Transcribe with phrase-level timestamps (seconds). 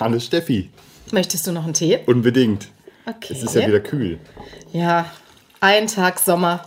[0.00, 0.70] Hallo Hallo Steffi,
[1.12, 1.98] möchtest du noch einen Tee?
[2.06, 2.68] unbedingt.
[3.06, 3.32] Okay.
[3.34, 4.18] Es ist ja wieder kühl.
[4.72, 5.10] Ja,
[5.60, 6.62] ein Tag Sommer.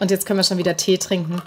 [0.00, 1.40] Und jetzt können wir schon wieder Tee trinken.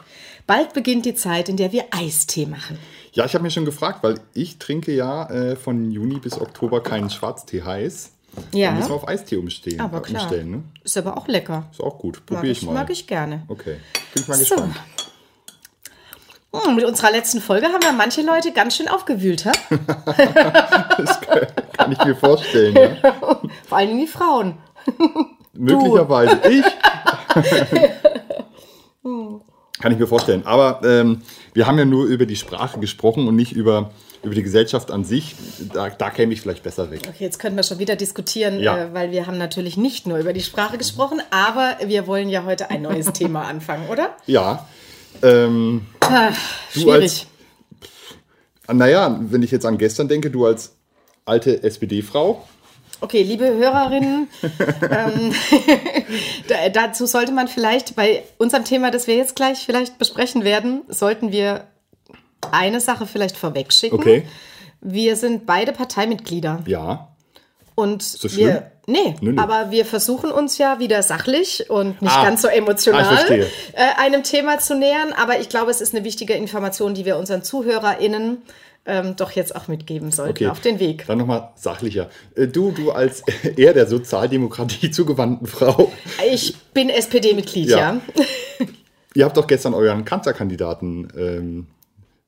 [0.48, 2.78] Bald beginnt die Zeit, in der wir Eistee machen.
[3.14, 6.82] Ja, ich habe mich schon gefragt, weil ich trinke ja äh, von Juni bis Oktober
[6.82, 8.12] keinen Schwarztee heiß.
[8.54, 8.70] Ja.
[8.70, 10.22] Da müssen wir auf Eistee umstehen, Aber äh, klar.
[10.24, 10.52] umstellen.
[10.52, 10.64] Ne?
[10.84, 11.68] Ist aber auch lecker.
[11.72, 12.18] Ist auch gut.
[12.18, 12.74] Mag Probier ich, ich mal.
[12.74, 13.44] mag ich gerne.
[13.48, 13.78] Okay,
[14.14, 14.44] bin ich mal So.
[14.56, 14.76] gespannt.
[16.52, 19.52] Hm, mit unserer letzten Folge haben wir manche Leute ganz schön aufgewühlt, ha?
[20.98, 21.40] Das kann,
[21.78, 22.76] kann ich mir vorstellen.
[22.76, 23.14] Ja?
[23.68, 24.58] vor allem die Frauen.
[25.54, 26.66] Möglicherweise ich.
[29.82, 30.46] Kann ich mir vorstellen.
[30.46, 31.22] Aber ähm,
[31.54, 33.92] wir haben ja nur über die Sprache gesprochen und nicht über,
[34.24, 35.36] über die Gesellschaft an sich.
[35.74, 37.02] Da, da käme ich vielleicht besser weg.
[37.08, 38.78] Okay, jetzt können wir schon wieder diskutieren, Ja.
[38.78, 42.44] äh, weil wir haben natürlich nicht nur über die Sprache gesprochen, aber wir wollen ja
[42.44, 44.16] heute ein neues Thema anfangen, oder?
[44.26, 44.68] Ja.
[45.24, 46.32] Ähm, Ah,
[46.74, 47.28] Du schwierig.
[48.72, 50.76] naja, wenn ich jetzt an gestern denke, du als
[51.26, 52.48] alte SPD-Frau.
[53.02, 54.28] Okay, liebe Hörerinnen,
[54.92, 55.34] ähm,
[56.48, 60.82] da, dazu sollte man vielleicht bei unserem Thema, das wir jetzt gleich vielleicht besprechen werden,
[60.90, 61.66] sollten wir
[62.52, 63.98] eine Sache vielleicht vorwegschicken.
[64.00, 64.24] Okay.
[64.82, 67.10] Wir sind beide Parteimitglieder Ja.
[67.80, 68.48] Und das schlimm?
[68.48, 69.42] wir nee, Nö, nö.
[69.42, 72.24] aber wir versuchen uns ja wieder sachlich und nicht Ah.
[72.26, 73.48] ganz so Ah, emotional verstehe.
[73.74, 77.18] äh, einem Thema zu nähern, aber ich glaube, es ist eine wichtige Information, die wir
[77.18, 78.38] unseren ZuhörerInnen
[78.86, 80.48] ähm, doch jetzt auch mitgeben sollten Okay.
[80.48, 81.06] auf den Weg.
[81.06, 82.10] Dann nochmal sachlicher.
[82.36, 83.22] Äh, Du, du als
[83.58, 85.92] eher der Sozialdemokratie zugewandten Frau.
[86.32, 87.78] Ich bin SPD-Mitglied, Ja.
[87.78, 88.02] ja.
[89.16, 91.68] Ihr habt doch gestern euren Kanzlerkandidaten ähm,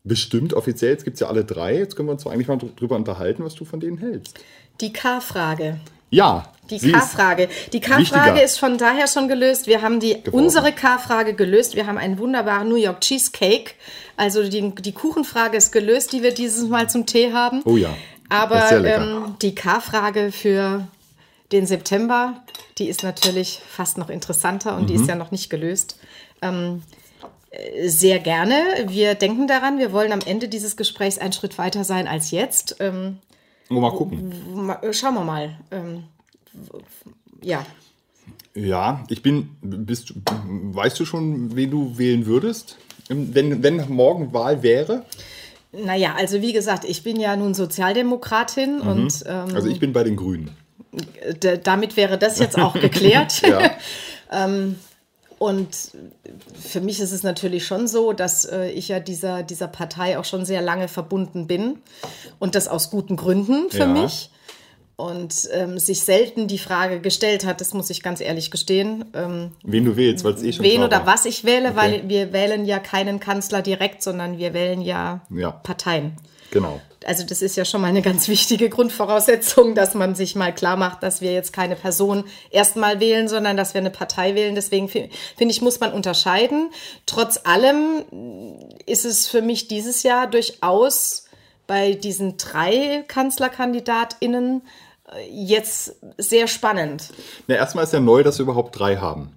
[0.04, 0.92] bestimmt, offiziell.
[0.92, 1.78] Jetzt gibt es ja alle drei.
[1.78, 4.40] Jetzt können wir uns doch eigentlich mal dr- drüber unterhalten, was du von denen hältst.
[4.82, 5.80] Die K-Frage.
[6.10, 6.46] Ja.
[6.70, 7.50] Die K-Frage.
[7.74, 9.68] Die K-Frage ist von daher schon gelöst.
[9.68, 10.46] Wir haben die Geworden.
[10.46, 11.76] unsere K-Frage gelöst.
[11.76, 13.72] Wir haben einen wunderbaren New York Cheesecake.
[14.18, 17.62] Also die, die Kuchenfrage ist gelöst, die wir dieses Mal zum Tee haben.
[17.66, 17.90] Oh ja.
[18.30, 20.88] Aber ähm, die K-Frage für
[21.52, 22.42] den September,
[22.78, 25.02] die ist natürlich fast noch interessanter und die Mhm.
[25.02, 26.00] ist ja noch nicht gelöst.
[26.42, 26.82] Ähm,
[27.52, 28.56] äh, sehr gerne.
[28.88, 32.78] Wir denken daran, wir wollen am Ende dieses Gesprächs einen Schritt weiter sein als jetzt.
[32.80, 33.18] Ähm,
[33.72, 34.32] Oh, mal gucken.
[34.82, 35.58] äh, schauen wir mal.
[35.72, 36.04] Ähm,
[37.42, 37.66] ja.
[38.54, 39.50] Ja, ich bin.
[39.62, 40.16] Bist, du-
[40.76, 42.78] weißt du schon, wen du wählen würdest?
[43.08, 45.06] Wenn, wenn morgen Wahl wäre?
[45.72, 50.04] Naja, also wie gesagt, ich bin ja nun Sozialdemokratin und ähm, Also ich bin bei
[50.04, 50.52] den Grünen.
[51.64, 53.42] damit wäre das jetzt auch geklärt.
[53.48, 53.72] Ja.
[55.42, 55.70] Und
[56.70, 60.24] für mich ist es natürlich schon so, dass äh, ich ja dieser, dieser Partei auch
[60.26, 61.80] schon sehr lange verbunden bin
[62.38, 63.86] und das aus guten Gründen für Ja.
[63.88, 64.30] mich.
[64.98, 69.50] Und ähm, sich selten die Frage gestellt hat, das muss ich ganz ehrlich gestehen, ähm,
[69.64, 71.76] Wen du wählst, weil es eh schon wen oder was ich wähle, Okay.
[71.76, 75.50] weil wir wählen ja keinen Kanzler direkt, sondern wir wählen ja, Ja.
[75.50, 76.18] Parteien.
[76.52, 76.80] Genau.
[77.06, 80.78] Also das ist ja schon mal eine ganz wichtige Grundvoraussetzung, dass man sich mal klar
[80.78, 84.54] macht, dass wir jetzt keine Person erstmal wählen, sondern dass wir eine Partei wählen.
[84.54, 86.70] Deswegen fi- finde ich, muss man unterscheiden.
[87.08, 88.04] Trotz allem
[88.86, 91.26] ist es für mich dieses Jahr durchaus
[91.66, 94.62] bei diesen drei KanzlerkandidatInnen
[95.12, 97.10] äh, jetzt sehr spannend.
[97.48, 99.32] Na, erstmal ist ja neu, dass wir überhaupt drei haben.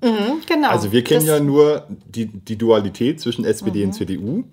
[0.47, 0.69] Genau.
[0.69, 4.45] Also wir kennen Das- ja nur die, die Dualität zwischen SPD und CDU.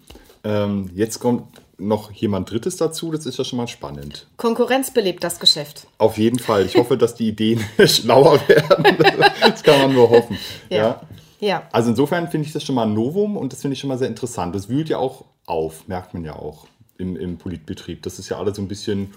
[0.44, 4.28] Ähm, jetzt kommt noch jemand Drittes dazu, das ist ja schon mal spannend.
[4.38, 5.88] Konkurrenz belebt das Geschäft.
[5.98, 6.66] Auf jeden Fall.
[6.66, 8.98] Ich hoffe, dass die Ideen schlauer werden.
[9.42, 10.38] Das kann man nur hoffen.
[10.70, 10.78] Ja.
[10.78, 11.02] Ja.
[11.42, 11.68] Ja.
[11.72, 13.98] Also insofern finde ich das schon mal ein Novum und das finde ich schon mal
[13.98, 14.54] sehr interessant.
[14.56, 18.04] Das wühlt ja auch auf, merkt man ja auch im, im Politbetrieb.
[18.04, 19.14] Das ist ja alles so ein bisschen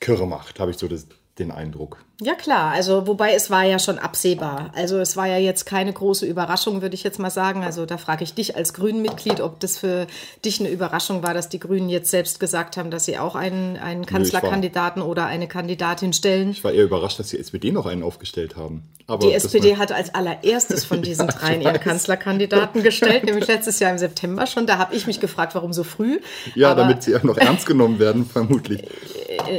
[0.00, 1.06] kirre macht, habe ich so das,
[1.40, 1.98] den Eindruck.
[2.22, 4.70] Ja klar, also wobei es war ja schon absehbar.
[4.76, 7.64] Also es war ja jetzt keine große Überraschung, würde ich jetzt mal sagen.
[7.64, 10.06] Also da frage ich dich als Grünen-Mitglied, ob das für
[10.44, 13.78] dich eine Überraschung war, dass die Grünen jetzt selbst gesagt haben, dass sie auch einen,
[13.78, 16.50] einen Kanzlerkandidaten oder eine Kandidatin stellen.
[16.50, 18.82] Ich war eher überrascht, dass die SPD noch einen aufgestellt haben.
[19.06, 23.78] Aber Die SPD war- hat als allererstes von diesen dreien ihren Kanzlerkandidaten gestellt, nämlich letztes
[23.80, 24.66] Jahr im September schon.
[24.66, 26.20] Da habe ich mich gefragt, warum so früh.
[26.54, 28.82] Ja, Aber- damit sie auch noch ernst genommen werden, vermutlich.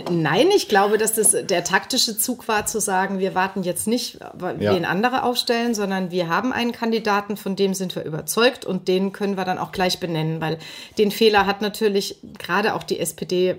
[0.09, 4.19] Nein, ich glaube, dass das der taktische Zug war, zu sagen, wir warten jetzt nicht,
[4.19, 4.33] Ja.
[4.57, 9.13] wen andere aufstellen, sondern wir haben einen Kandidaten, von dem sind wir überzeugt und den
[9.13, 10.57] können wir dann auch gleich benennen, weil
[10.97, 13.56] den Fehler hat natürlich gerade auch die SPD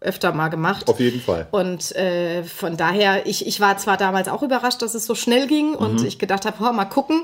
[0.00, 0.88] öfter mal gemacht.
[0.88, 1.46] Auf jeden Fall.
[1.50, 5.46] Und äh, von daher, ich, ich war zwar damals auch überrascht, dass es so schnell
[5.46, 6.06] ging und Mhm.
[6.06, 7.22] ich gedacht habe, mal gucken.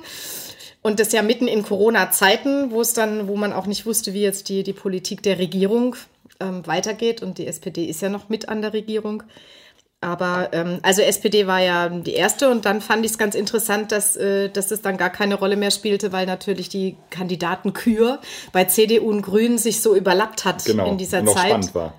[0.83, 4.23] Und das ja mitten in Corona-Zeiten, wo es dann, wo man auch nicht wusste, wie
[4.23, 5.95] jetzt die, die Politik der Regierung
[6.41, 7.23] ähm, weitergeht.
[7.23, 9.23] Und die SPD ist ja noch mit an der Regierung.
[10.03, 13.93] Aber ähm, also SPD war ja die erste und dann fand ich es ganz interessant,
[13.93, 18.19] dass, äh, dass es dann gar keine Rolle mehr spielte, weil natürlich die Kandidatenkür
[18.53, 20.89] bei CDU und Grünen sich so überlappt hat Genau.
[20.91, 21.49] in dieser noch Zeit.
[21.49, 21.95] spannend war.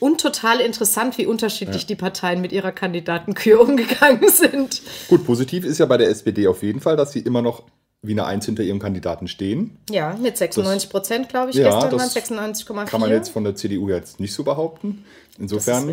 [0.00, 1.86] und total interessant, wie unterschiedlich ja.
[1.86, 4.82] die Parteien mit ihrer Kandidatenkür umgegangen sind.
[5.06, 7.62] Gut, positiv ist ja bei der SPD auf jeden Fall, dass sie immer noch
[8.02, 9.76] wie eine Eins hinter ihrem Kandidaten stehen.
[9.90, 12.84] Ja, mit 96 Prozent, glaube ich, ja, gestern waren 96,4.
[12.86, 15.04] Kann man jetzt von der CDU jetzt nicht so behaupten.
[15.38, 15.92] Insofern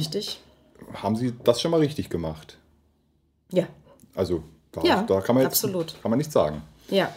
[0.93, 2.57] haben sie das schon mal richtig gemacht.
[3.51, 3.67] Ja.
[4.15, 5.95] Also da, ja, da kann man jetzt absolut.
[6.01, 6.61] kann man nichts sagen.
[6.89, 7.11] Ja.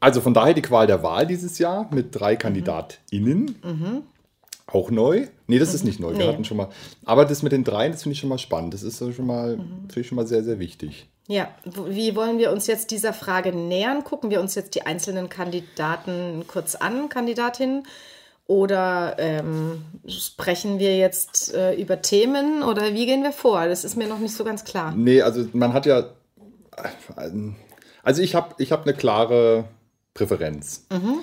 [0.00, 3.56] Also von daher die Qual der Wahl dieses Jahr mit drei KandidatInnen.
[3.62, 4.02] Mhm.
[4.66, 5.28] Auch neu?
[5.46, 5.74] Nee, das mhm.
[5.76, 6.10] ist nicht neu.
[6.10, 6.28] Wir nee.
[6.28, 6.68] hatten schon mal.
[7.04, 8.74] Aber das mit den dreien, das finde ich schon mal spannend.
[8.74, 9.88] Das ist schon mal, mhm.
[9.88, 11.06] finde ich schon mal sehr, sehr wichtig.
[11.26, 14.04] Ja, wie wollen wir uns jetzt dieser Frage nähern?
[14.04, 17.86] Gucken wir uns jetzt die einzelnen Kandidaten kurz an, Kandidatinnen?
[18.46, 23.66] Oder ähm, sprechen wir jetzt äh, über Themen oder wie gehen wir vor?
[23.66, 24.92] Das ist mir noch nicht so ganz klar.
[24.94, 26.10] Nee, also man hat ja.
[28.02, 29.64] Also ich habe ich hab eine klare
[30.12, 30.84] Präferenz.
[30.90, 31.20] Mhm.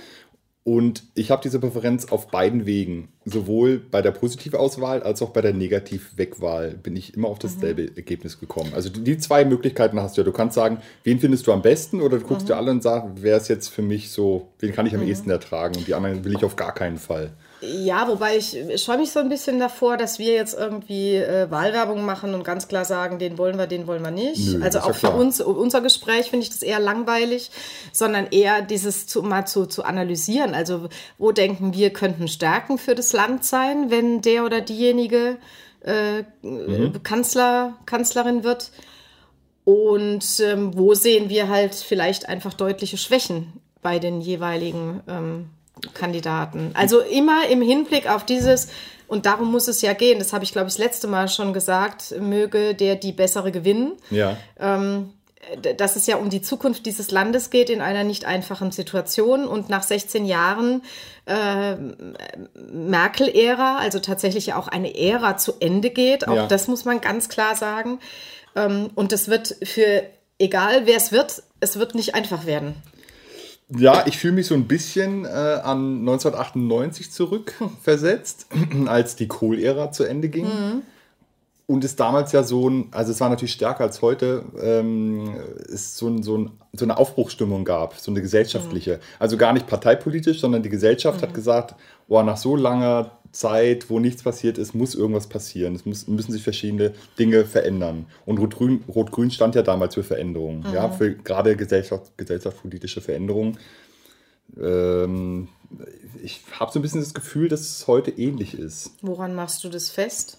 [0.63, 3.09] Und ich habe diese Präferenz auf beiden Wegen.
[3.25, 7.95] Sowohl bei der Positivauswahl als auch bei der Negativwegwahl bin ich immer auf dasselbe mhm.
[7.95, 8.73] Ergebnis gekommen.
[8.75, 10.25] Also die zwei Möglichkeiten hast du ja.
[10.25, 12.47] Du kannst sagen, wen findest du am besten oder du guckst mhm.
[12.47, 15.07] dir alle und sagst, wer ist jetzt für mich so, wen kann ich am mhm.
[15.07, 17.31] ehesten ertragen und die anderen will ich auf gar keinen Fall.
[17.61, 21.49] Ja, wobei ich, ich scheue mich so ein bisschen davor, dass wir jetzt irgendwie äh,
[21.51, 24.53] Wahlwerbung machen und ganz klar sagen, den wollen wir, den wollen wir nicht.
[24.53, 27.51] Nö, also auch ja für uns, unser Gespräch finde ich das eher langweilig,
[27.91, 30.55] sondern eher dieses zu, mal zu, zu analysieren.
[30.55, 35.37] Also wo denken wir, könnten Stärken für das Land sein, wenn der oder diejenige
[35.81, 37.03] äh, mhm.
[37.03, 38.71] Kanzler, Kanzlerin wird?
[39.65, 43.53] Und ähm, wo sehen wir halt vielleicht einfach deutliche Schwächen
[43.83, 45.49] bei den jeweiligen ähm,
[45.93, 46.71] Kandidaten.
[46.73, 48.69] Also immer im Hinblick auf dieses,
[49.07, 51.53] und darum muss es ja gehen, das habe ich, glaube ich, das letzte Mal schon
[51.53, 53.93] gesagt, möge der die bessere gewinnen.
[54.09, 54.37] Ja.
[54.59, 55.13] Ähm,
[55.77, 59.47] dass es ja um die Zukunft dieses Landes geht in einer nicht einfachen Situation.
[59.47, 60.83] Und nach 16 Jahren
[61.25, 61.75] äh,
[62.71, 66.47] Merkel-Ära, also tatsächlich auch eine Ära zu Ende geht, auch ja.
[66.47, 67.99] das muss man ganz klar sagen.
[68.55, 70.03] Ähm, und das wird für,
[70.37, 72.75] egal wer es wird, es wird nicht einfach werden.
[73.77, 78.47] Ja, ich fühle mich so ein bisschen äh, an 1998 zurückversetzt,
[78.87, 80.45] als die Kohl-Ära zu Ende ging.
[80.45, 80.81] Mhm.
[81.67, 85.35] Und es damals ja so ein, also es war natürlich stärker als heute, ähm,
[85.71, 88.95] es so, ein, so, ein, so, eine Aufbruchsstimmung gab, so eine gesellschaftliche.
[88.95, 88.99] Mhm.
[89.19, 91.27] Also gar nicht parteipolitisch, sondern die Gesellschaft mhm.
[91.27, 91.75] hat gesagt,
[92.09, 95.75] oh, nach so langer Zeit, wo nichts passiert ist, muss irgendwas passieren.
[95.75, 98.05] Es muss, müssen sich verschiedene Dinge verändern.
[98.25, 100.73] Und Rot-Grün Rot stand ja damals für Veränderungen, mhm.
[100.73, 103.57] ja, für gerade gesellschaft, gesellschaftspolitische Veränderungen.
[104.59, 105.47] Ähm,
[106.21, 108.91] ich habe so ein bisschen das Gefühl, dass es heute ähnlich ist.
[109.01, 110.37] Woran machst du das fest?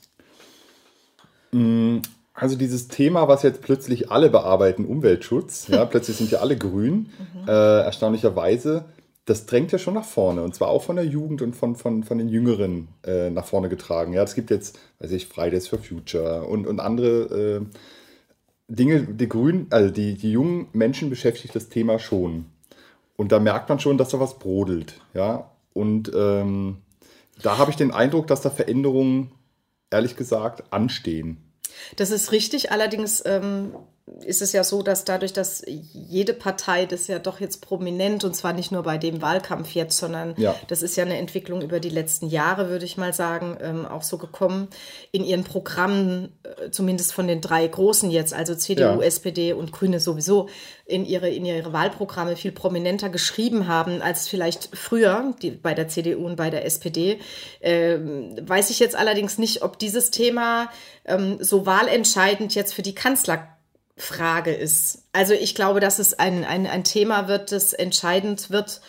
[1.53, 1.99] Mm,
[2.35, 7.11] also dieses Thema, was jetzt plötzlich alle bearbeiten, Umweltschutz, ja, plötzlich sind ja alle grün,
[7.35, 7.49] mhm.
[7.49, 8.85] äh, erstaunlicherweise
[9.25, 10.43] das drängt ja schon nach vorne.
[10.43, 13.69] Und zwar auch von der Jugend und von, von, von den Jüngeren äh, nach vorne
[13.69, 14.13] getragen.
[14.13, 17.61] Ja, es gibt jetzt, weiß ich, Fridays for Future und, und andere äh,
[18.69, 22.47] Dinge, die Grünen, also die, die jungen Menschen beschäftigt das Thema schon.
[23.17, 25.01] Und da merkt man schon, dass da was brodelt.
[25.15, 26.79] Ja, und ähm,
[27.43, 29.31] da habe ich den Eindruck, dass da Veränderungen,
[29.91, 31.37] ehrlich gesagt, anstehen.
[31.97, 32.73] Das ist richtig.
[32.73, 33.73] Allerdings ähm,
[34.25, 38.35] ist es ja so, dass dadurch, dass jede Partei das ja doch jetzt prominent und
[38.35, 40.57] zwar nicht nur bei dem Wahlkampf jetzt, sondern ja.
[40.67, 44.03] das ist ja eine Entwicklung über die letzten Jahre, würde ich mal sagen, ähm, auch
[44.03, 44.69] so gekommen,
[45.13, 49.03] in ihren Programmen, äh, zumindest von den drei großen jetzt, also CDU, ja.
[49.03, 50.49] SPD und Grüne sowieso,
[50.85, 55.87] in ihre, in ihre Wahlprogramme viel prominenter geschrieben haben als vielleicht früher die, bei der
[55.87, 57.21] CDU und bei der SPD.
[57.61, 60.71] Ähm, weiß ich jetzt allerdings nicht, ob dieses Thema
[61.05, 63.52] ähm, so wahlentscheidend jetzt für die Kanzler
[63.97, 65.05] Frage ist.
[65.13, 68.81] Also ich glaube, dass es ein, ein, ein Thema wird, das entscheidend wird,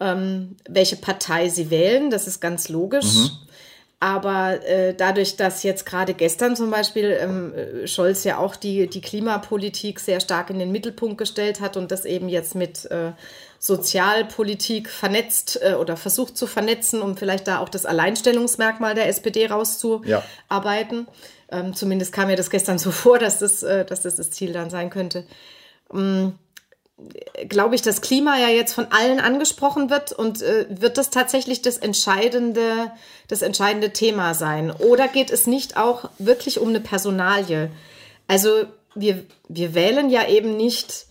[0.00, 2.10] ähm, welche Partei sie wählen.
[2.10, 3.14] Das ist ganz logisch.
[3.14, 3.30] Mhm.
[4.02, 7.52] Aber äh, dadurch, dass jetzt gerade gestern zum Beispiel ähm,
[7.86, 12.06] Scholz ja auch die, die Klimapolitik sehr stark in den Mittelpunkt gestellt hat und das
[12.06, 13.12] eben jetzt mit äh,
[13.58, 19.46] Sozialpolitik vernetzt äh, oder versucht zu vernetzen, um vielleicht da auch das Alleinstellungsmerkmal der SPD
[19.46, 21.06] rauszuarbeiten.
[21.06, 21.14] Ja.
[21.50, 24.52] Ähm, zumindest kam mir das gestern so vor, dass das, äh, dass das das Ziel
[24.52, 25.24] dann sein könnte.
[25.92, 26.34] Ähm,
[27.48, 31.62] Glaube ich, dass Klima ja jetzt von allen angesprochen wird und äh, wird das tatsächlich
[31.62, 32.92] das entscheidende,
[33.26, 34.70] das entscheidende Thema sein?
[34.70, 37.70] Oder geht es nicht auch wirklich um eine Personalie?
[38.28, 38.64] Also
[38.94, 41.06] wir, wir wählen ja eben nicht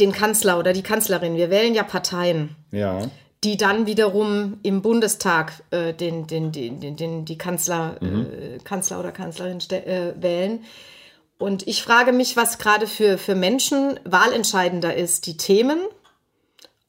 [0.00, 2.56] den Kanzler oder die Kanzlerin, wir wählen ja Parteien.
[2.70, 3.10] Ja
[3.44, 8.26] die dann wiederum im Bundestag äh, den, den, den, den, den, die Kanzler, mhm.
[8.26, 10.64] äh, Kanzler oder Kanzlerin äh, wählen.
[11.38, 15.80] Und ich frage mich, was gerade für, für Menschen wahlentscheidender ist, die Themen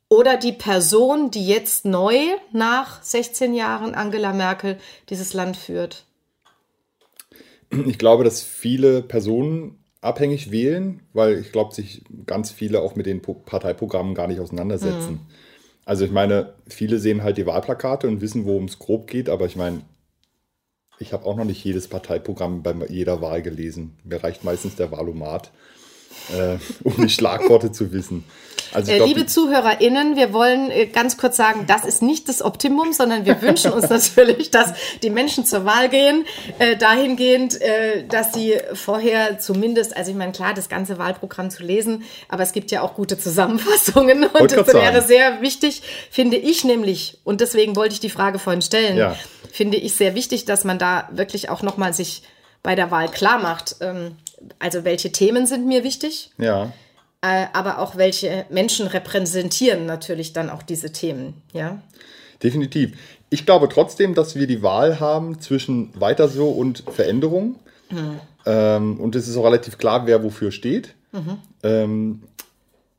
[0.10, 2.20] oder die Person, die jetzt neu
[2.52, 4.78] nach 16 Jahren Angela Merkel
[5.10, 6.06] dieses Land führt.
[7.88, 13.08] ich glaube, dass viele Personen abhängig wählen, weil ich glaube, sich ganz viele auch mit
[13.08, 15.14] den Parteiprogrammen gar nicht auseinandersetzen.
[15.14, 15.20] Mhm.
[15.86, 19.46] Also ich meine, viele sehen halt die Wahlplakate und wissen, worum es grob geht, aber
[19.46, 19.82] ich meine,
[21.00, 23.98] ich habe auch noch nicht jedes Parteiprogramm bei jeder Wahl gelesen.
[24.04, 25.52] Mir reicht meistens der Wahlomat,
[26.32, 28.24] äh, um die Schlagworte zu wissen.
[28.74, 32.41] Also äh, glaub, liebe ZuhörerInnen, wir wollen äh, ganz kurz sagen, das ist nicht das
[32.41, 36.25] Optimum, sondern wir wünschen uns natürlich, dass die Menschen zur Wahl gehen,
[36.60, 41.63] äh, dahingehend, äh, dass sie vorher zumindest, also ich meine, klar, das ganze Wahlprogramm zu
[41.63, 46.63] lesen, aber es gibt ja auch gute Zusammenfassungen und das wäre sehr wichtig, finde ich
[46.63, 49.15] nämlich, und deswegen wollte ich die Frage vorhin stellen, ja.
[49.51, 52.24] finde ich sehr wichtig, dass man da wirklich auch nochmal sich
[52.63, 54.15] bei der Wahl klar macht, ähm,
[54.60, 56.32] also welche Themen sind mir wichtig?
[56.38, 56.72] Ja
[57.24, 61.82] äh, aber auch welche Menschen repräsentieren natürlich dann auch diese Themen, ja.
[62.44, 62.98] Definitiv.
[63.30, 67.56] Ich glaube trotzdem, dass wir die Wahl haben zwischen weiter so und Veränderung.
[67.90, 68.20] Mhm.
[68.46, 70.96] Ähm, und es ist auch relativ klar, wer wofür steht.
[71.14, 71.38] Mhm.
[71.64, 72.24] Ähm,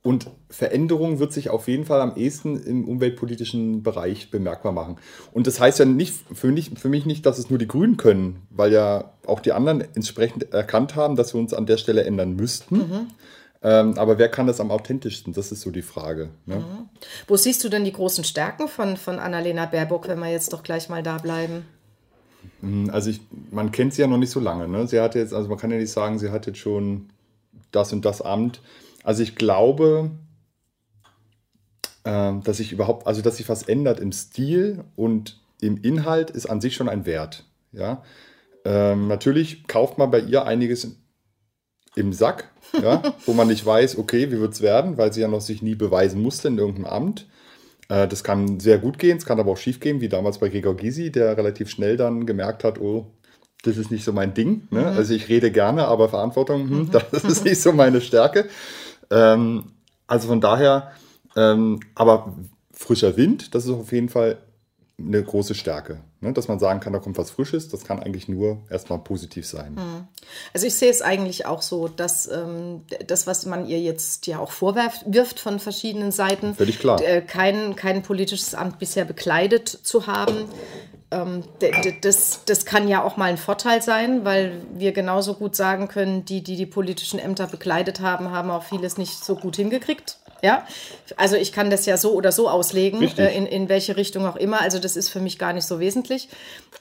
[0.03, 4.97] und Veränderung wird sich auf jeden Fall am ehesten im umweltpolitischen Bereich bemerkbar machen.
[5.33, 7.97] Und das heißt ja nicht für, nicht, für mich nicht, dass es nur die Grünen
[7.97, 12.05] können, weil ja auch die anderen entsprechend erkannt haben, dass wir uns an der Stelle
[12.05, 12.77] ändern müssten.
[12.77, 13.07] Mhm.
[13.63, 15.33] Ähm, aber wer kann das am authentischsten?
[15.33, 16.29] Das ist so die Frage.
[16.47, 16.57] Ne?
[16.57, 16.89] Mhm.
[17.27, 20.63] Wo siehst du denn die großen Stärken von, von Annalena Baerbock, wenn wir jetzt doch
[20.63, 21.65] gleich mal da bleiben?
[22.61, 23.21] Hm, also ich,
[23.51, 24.69] man kennt sie ja noch nicht so lange.
[24.69, 24.87] Ne?
[24.87, 27.11] Sie hat jetzt, also man kann ja nicht sagen, sie hat jetzt schon
[27.73, 28.61] das und das Amt.
[29.03, 30.11] Also ich glaube,
[32.05, 36.61] dass sich überhaupt, also dass sich was ändert im Stil und im Inhalt ist an
[36.61, 37.45] sich schon ein Wert.
[37.73, 38.03] Ja?
[38.65, 40.97] Ähm, natürlich kauft man bei ihr einiges
[41.97, 42.51] im Sack,
[42.83, 45.63] ja, wo man nicht weiß, okay, wie wird es werden, weil sie ja noch sich
[45.63, 47.27] nie beweisen musste in irgendeinem Amt.
[47.89, 50.49] Äh, das kann sehr gut gehen, es kann aber auch schief gehen, wie damals bei
[50.49, 53.13] Gregor Gysi, der relativ schnell dann gemerkt hat, oh,
[53.63, 54.67] das ist nicht so mein Ding.
[54.71, 54.81] Ne?
[54.81, 54.87] Mhm.
[54.87, 58.49] Also ich rede gerne, aber Verantwortung, hm, das ist nicht so meine Stärke.
[59.11, 59.65] Ähm,
[60.07, 60.91] also von daher,
[61.37, 62.35] ähm, aber
[62.73, 64.39] frischer Wind, das ist auf jeden Fall
[64.99, 66.01] eine große Stärke.
[66.21, 66.33] Ne?
[66.33, 69.77] Dass man sagen kann, da kommt was Frisches, das kann eigentlich nur erstmal positiv sein.
[69.77, 70.09] Hm.
[70.53, 74.39] Also ich sehe es eigentlich auch so, dass ähm, das, was man ihr jetzt ja
[74.39, 77.03] auch vorwirft von verschiedenen Seiten, Völlig klar.
[77.03, 80.45] Äh, kein, kein politisches Amt bisher bekleidet zu haben,
[81.11, 81.43] ähm,
[82.01, 86.25] das, das kann ja auch mal ein Vorteil sein, weil wir genauso gut sagen können,
[86.25, 90.19] die, die die politischen Ämter bekleidet haben, haben auch vieles nicht so gut hingekriegt.
[90.45, 90.67] Ja,
[91.17, 94.37] also ich kann das ja so oder so auslegen, äh, in, in welche Richtung auch
[94.37, 94.61] immer.
[94.61, 96.29] Also das ist für mich gar nicht so wesentlich.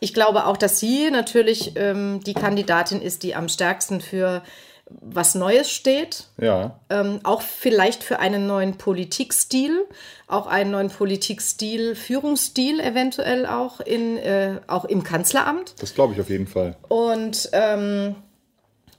[0.01, 4.43] Ich glaube auch, dass sie natürlich ähm, die Kandidatin ist, die am stärksten für
[4.89, 6.25] was Neues steht.
[6.37, 6.77] Ja.
[6.89, 9.85] Ähm, auch vielleicht für einen neuen Politikstil,
[10.27, 15.75] auch einen neuen Politikstil, Führungsstil eventuell auch in äh, auch im Kanzleramt.
[15.79, 16.75] Das glaube ich auf jeden Fall.
[16.89, 18.15] Und ähm,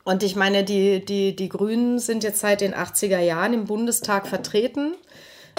[0.04, 4.26] und ich meine, die, die, die Grünen sind jetzt seit den 80er Jahren im Bundestag
[4.26, 4.94] vertreten,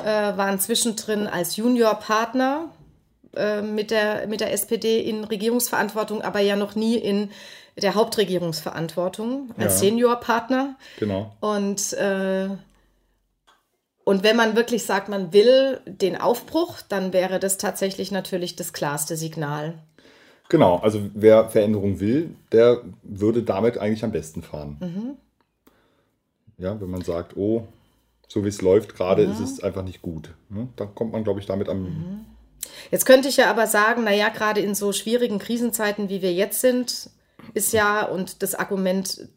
[0.04, 2.70] äh, waren zwischendrin als Juniorpartner
[3.36, 7.32] äh, mit, der, mit der SPD in Regierungsverantwortung, aber ja noch nie in
[7.76, 10.76] der Hauptregierungsverantwortung als ja, Seniorpartner.
[11.00, 11.36] Genau.
[11.42, 12.50] Und, äh,
[14.04, 18.74] und wenn man wirklich sagt, man will den Aufbruch, dann wäre das tatsächlich natürlich das
[18.74, 19.80] klarste Signal.
[20.50, 24.78] Genau, also wer Veränderung will, der würde damit eigentlich am besten fahren.
[24.80, 25.18] Mhm.
[26.58, 27.68] Ja, wenn man sagt, oh,
[28.28, 29.34] so wie es läuft gerade, mhm.
[29.34, 30.34] ist es einfach nicht gut.
[30.50, 30.68] Ne?
[30.76, 31.84] Dann kommt man, glaube ich, damit am.
[31.84, 32.26] Mhm.
[32.92, 36.62] Jetzt könnte ich ja aber sagen, naja, gerade in so schwierigen Krisenzeiten, wie wir jetzt
[36.62, 37.10] sind,
[37.54, 39.30] ist ja, und das Argument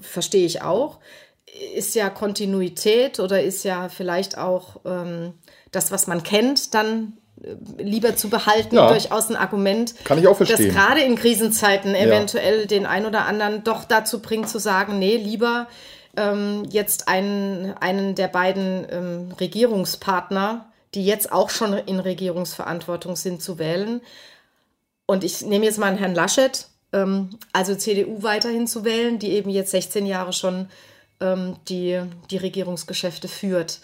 [0.00, 1.00] verstehe ich auch,
[1.74, 5.34] ist ja Kontinuität oder ist ja vielleicht auch ähm,
[5.70, 7.18] das, was man kennt, dann
[7.78, 8.88] lieber zu behalten, ja.
[8.88, 10.66] durchaus ein Argument, Kann ich auch verstehen.
[10.66, 12.66] das gerade in Krisenzeiten eventuell ja.
[12.66, 15.66] den ein oder anderen doch dazu bringt zu sagen, nee, lieber
[16.16, 23.42] ähm, jetzt einen, einen der beiden ähm, Regierungspartner, die jetzt auch schon in Regierungsverantwortung sind,
[23.42, 24.00] zu wählen.
[25.06, 29.30] Und ich nehme jetzt mal einen Herrn Laschet, ähm, also CDU weiterhin zu wählen, die
[29.30, 30.68] eben jetzt 16 Jahre schon
[31.20, 33.80] ähm, die, die Regierungsgeschäfte führt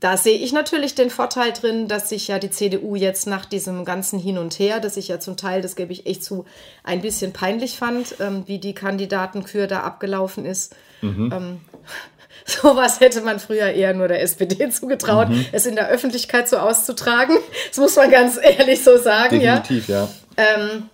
[0.00, 3.84] da sehe ich natürlich den Vorteil drin, dass sich ja die CDU jetzt nach diesem
[3.84, 6.46] ganzen Hin und Her, das ich ja zum Teil, das gebe ich echt zu,
[6.82, 10.74] ein bisschen peinlich fand, ähm, wie die Kandidatenkür da abgelaufen ist.
[11.00, 11.30] Mhm.
[11.32, 11.60] Ähm,
[12.46, 15.46] Sowas hätte man früher eher nur der SPD zugetraut, mhm.
[15.52, 17.36] es in der Öffentlichkeit so auszutragen.
[17.68, 19.38] Das muss man ganz ehrlich so sagen.
[19.38, 20.08] Definitiv, ja.
[20.36, 20.44] ja.
[20.56, 20.90] Ähm,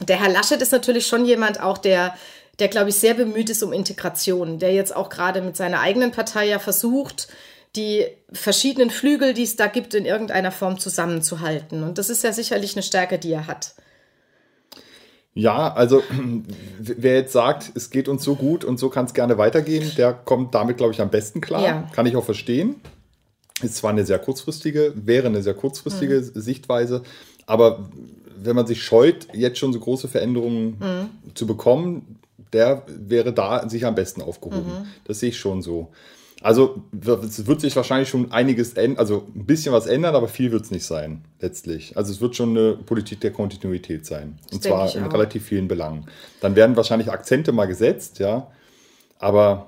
[0.00, 2.14] der Herr Laschet ist natürlich schon jemand auch, der
[2.58, 6.10] der, glaube ich, sehr bemüht ist um Integration, der jetzt auch gerade mit seiner eigenen
[6.10, 7.28] Partei ja versucht,
[7.76, 11.82] die verschiedenen Flügel, die es da gibt, in irgendeiner Form zusammenzuhalten.
[11.82, 13.74] Und das ist ja sicherlich eine Stärke, die er hat.
[15.34, 16.02] Ja, also
[16.80, 20.12] wer jetzt sagt, es geht uns so gut und so kann es gerne weitergehen, der
[20.12, 21.62] kommt damit, glaube ich, am besten klar.
[21.62, 21.88] Ja.
[21.92, 22.76] Kann ich auch verstehen.
[23.62, 26.40] Ist zwar eine sehr kurzfristige, wäre eine sehr kurzfristige mhm.
[26.40, 27.02] Sichtweise,
[27.46, 27.88] aber
[28.36, 31.34] wenn man sich scheut, jetzt schon so große Veränderungen mhm.
[31.34, 32.17] zu bekommen,
[32.52, 34.66] der wäre da sicher am besten aufgehoben.
[34.66, 34.86] Mhm.
[35.04, 35.88] Das sehe ich schon so.
[36.40, 40.52] Also es wird sich wahrscheinlich schon einiges ändern, also ein bisschen was ändern, aber viel
[40.52, 41.96] wird es nicht sein, letztlich.
[41.96, 44.38] Also es wird schon eine Politik der Kontinuität sein.
[44.44, 46.06] Das und zwar in relativ vielen Belangen.
[46.40, 48.46] Dann werden wahrscheinlich Akzente mal gesetzt, ja.
[49.18, 49.66] Aber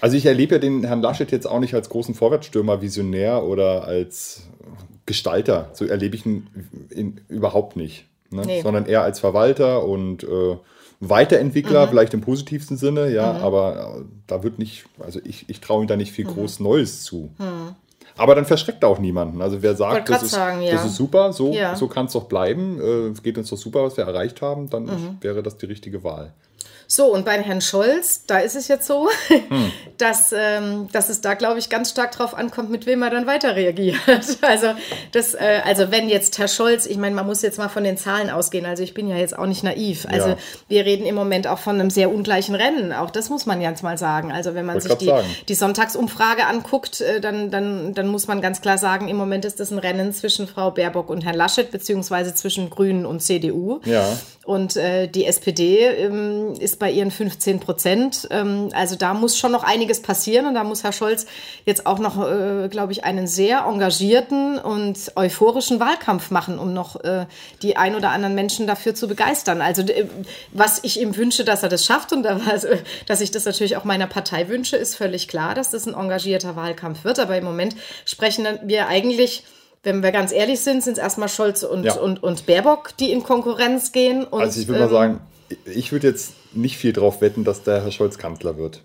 [0.00, 3.84] also ich erlebe ja den Herrn Laschet jetzt auch nicht als großen Vorwärtsstürmer, Visionär oder
[3.84, 4.42] als
[5.06, 5.70] Gestalter.
[5.72, 6.46] So erlebe ich ihn
[6.90, 8.06] in, überhaupt nicht.
[8.30, 8.42] Ne?
[8.46, 8.62] Nee.
[8.62, 10.56] Sondern eher als Verwalter und äh,
[11.00, 11.90] Weiterentwickler, mhm.
[11.90, 13.38] vielleicht im positivsten Sinne, ja, mhm.
[13.40, 16.34] aber äh, da wird nicht, also ich, ich traue ihm da nicht viel mhm.
[16.34, 17.30] groß Neues zu.
[17.38, 17.76] Mhm.
[18.16, 19.40] Aber dann verschreckt auch niemanden.
[19.40, 20.72] Also wer sagt, das ist, sagen, ja.
[20.72, 21.76] das ist, super, so, ja.
[21.76, 24.68] so kann es doch bleiben, äh, es geht uns doch super, was wir erreicht haben,
[24.70, 25.18] dann mhm.
[25.20, 26.32] wäre das die richtige Wahl.
[26.90, 29.70] So, und bei Herrn Scholz, da ist es jetzt so, hm.
[29.98, 33.26] dass, ähm, dass es da, glaube ich, ganz stark drauf ankommt, mit wem er dann
[33.26, 33.98] weiter reagiert.
[34.40, 34.68] Also,
[35.12, 37.98] das, äh, also wenn jetzt Herr Scholz, ich meine, man muss jetzt mal von den
[37.98, 40.06] Zahlen ausgehen, also ich bin ja jetzt auch nicht naiv.
[40.10, 40.36] Also ja.
[40.68, 43.82] wir reden im Moment auch von einem sehr ungleichen Rennen, auch das muss man jetzt
[43.82, 44.32] mal sagen.
[44.32, 45.12] Also wenn man Wollt sich die,
[45.48, 49.60] die Sonntagsumfrage anguckt, äh, dann, dann, dann muss man ganz klar sagen, im Moment ist
[49.60, 53.80] das ein Rennen zwischen Frau Baerbock und Herrn Laschet, beziehungsweise zwischen Grünen und CDU.
[53.84, 54.16] Ja.
[54.48, 58.28] Und äh, die SPD ähm, ist bei ihren 15 Prozent.
[58.30, 61.26] Ähm, also da muss schon noch einiges passieren und da muss Herr Scholz
[61.64, 67.02] jetzt auch noch, äh, glaube ich, einen sehr engagierten und euphorischen Wahlkampf machen, um noch
[67.04, 67.26] äh,
[67.62, 69.60] die ein oder anderen Menschen dafür zu begeistern.
[69.60, 69.84] Also
[70.52, 72.26] was ich ihm wünsche, dass er das schafft und
[73.06, 76.56] dass ich das natürlich auch meiner Partei wünsche, ist völlig klar, dass das ein engagierter
[76.56, 77.18] Wahlkampf wird.
[77.18, 79.44] Aber im Moment sprechen wir eigentlich
[79.82, 81.94] wenn wir ganz ehrlich sind, sind es erstmal Scholz und, ja.
[81.94, 84.24] und, und Baerbock, die in Konkurrenz gehen.
[84.24, 85.20] Und, also ich würde ähm, mal sagen,
[85.64, 88.82] ich würde jetzt nicht viel drauf wetten, dass der Herr Scholz Kanzler wird.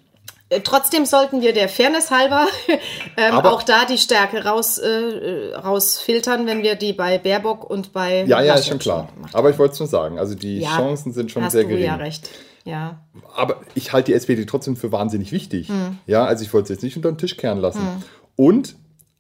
[0.50, 2.48] Äh, trotzdem sollten wir der Fairness halber
[3.18, 8.24] ähm, auch da die Stärke raus, äh, rausfiltern, wenn wir die bei Baerbock und bei.
[8.26, 9.10] Ja, ja, ist schon klar.
[9.32, 10.20] Aber ich wollte es nur sagen.
[10.20, 11.84] Also die ja, Chancen sind schon sehr gering.
[11.84, 12.30] Ja, recht.
[12.66, 13.00] Ja.
[13.36, 15.68] Aber ich halte die SPD trotzdem für wahnsinnig wichtig.
[15.68, 15.98] Hm.
[16.08, 17.82] Ja, also ich wollte es jetzt nicht unter den Tisch kehren lassen.
[17.82, 18.04] Hm.
[18.36, 18.76] Und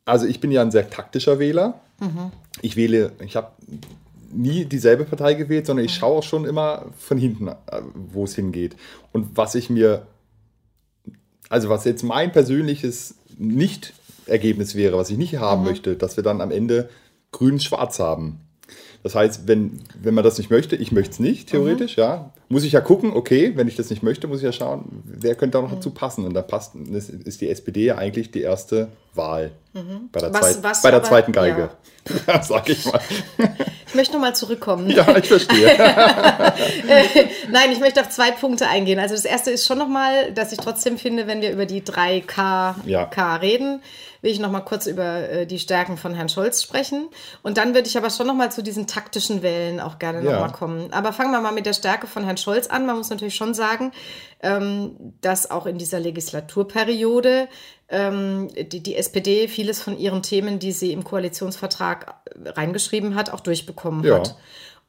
[0.05, 1.81] also ich bin ja ein sehr taktischer Wähler.
[1.99, 2.31] Mhm.
[2.61, 3.51] Ich wähle, ich habe
[4.33, 5.99] nie dieselbe Partei gewählt, sondern ich mhm.
[5.99, 7.55] schaue auch schon immer von hinten, äh,
[7.93, 8.75] wo es hingeht.
[9.11, 10.07] Und was ich mir,
[11.49, 15.67] also was jetzt mein persönliches Nicht-Ergebnis wäre, was ich nicht haben mhm.
[15.67, 16.89] möchte, dass wir dann am Ende
[17.31, 18.39] grün-schwarz haben.
[19.03, 22.03] Das heißt, wenn, wenn man das nicht möchte, ich möchte es nicht, theoretisch, mhm.
[22.03, 25.03] ja, muss ich ja gucken, okay, wenn ich das nicht möchte, muss ich ja schauen,
[25.03, 25.75] wer könnte da noch mhm.
[25.75, 26.23] dazu passen.
[26.25, 30.09] Und da passt, ist die SPD ja eigentlich die erste Wahl mhm.
[30.13, 31.69] bei, der, was, zweit, was bei der aber, zweiten Geige,
[32.27, 32.41] ja.
[32.43, 33.01] sag ich mal.
[33.93, 34.89] Ich möchte nochmal zurückkommen.
[34.89, 35.77] Ja, ich verstehe.
[37.51, 38.97] Nein, ich möchte auf zwei Punkte eingehen.
[38.97, 42.73] Also das erste ist schon nochmal, dass ich trotzdem finde, wenn wir über die 3K
[42.87, 43.05] ja.
[43.05, 43.83] K reden,
[44.23, 47.09] will ich noch mal kurz über äh, die Stärken von Herrn Scholz sprechen.
[47.43, 50.31] Und dann würde ich aber schon noch mal zu diesen taktischen Wellen auch gerne ja.
[50.31, 50.91] noch mal kommen.
[50.91, 52.87] Aber fangen wir mal mit der Stärke von Herrn Scholz an.
[52.87, 53.91] Man muss natürlich schon sagen,
[54.41, 57.47] ähm, dass auch in dieser Legislaturperiode
[57.89, 62.15] ähm, die, die SPD vieles von ihren Themen, die sie im Koalitionsvertrag
[62.45, 64.15] reingeschrieben hat, auch durchbekommen ja.
[64.15, 64.35] hat.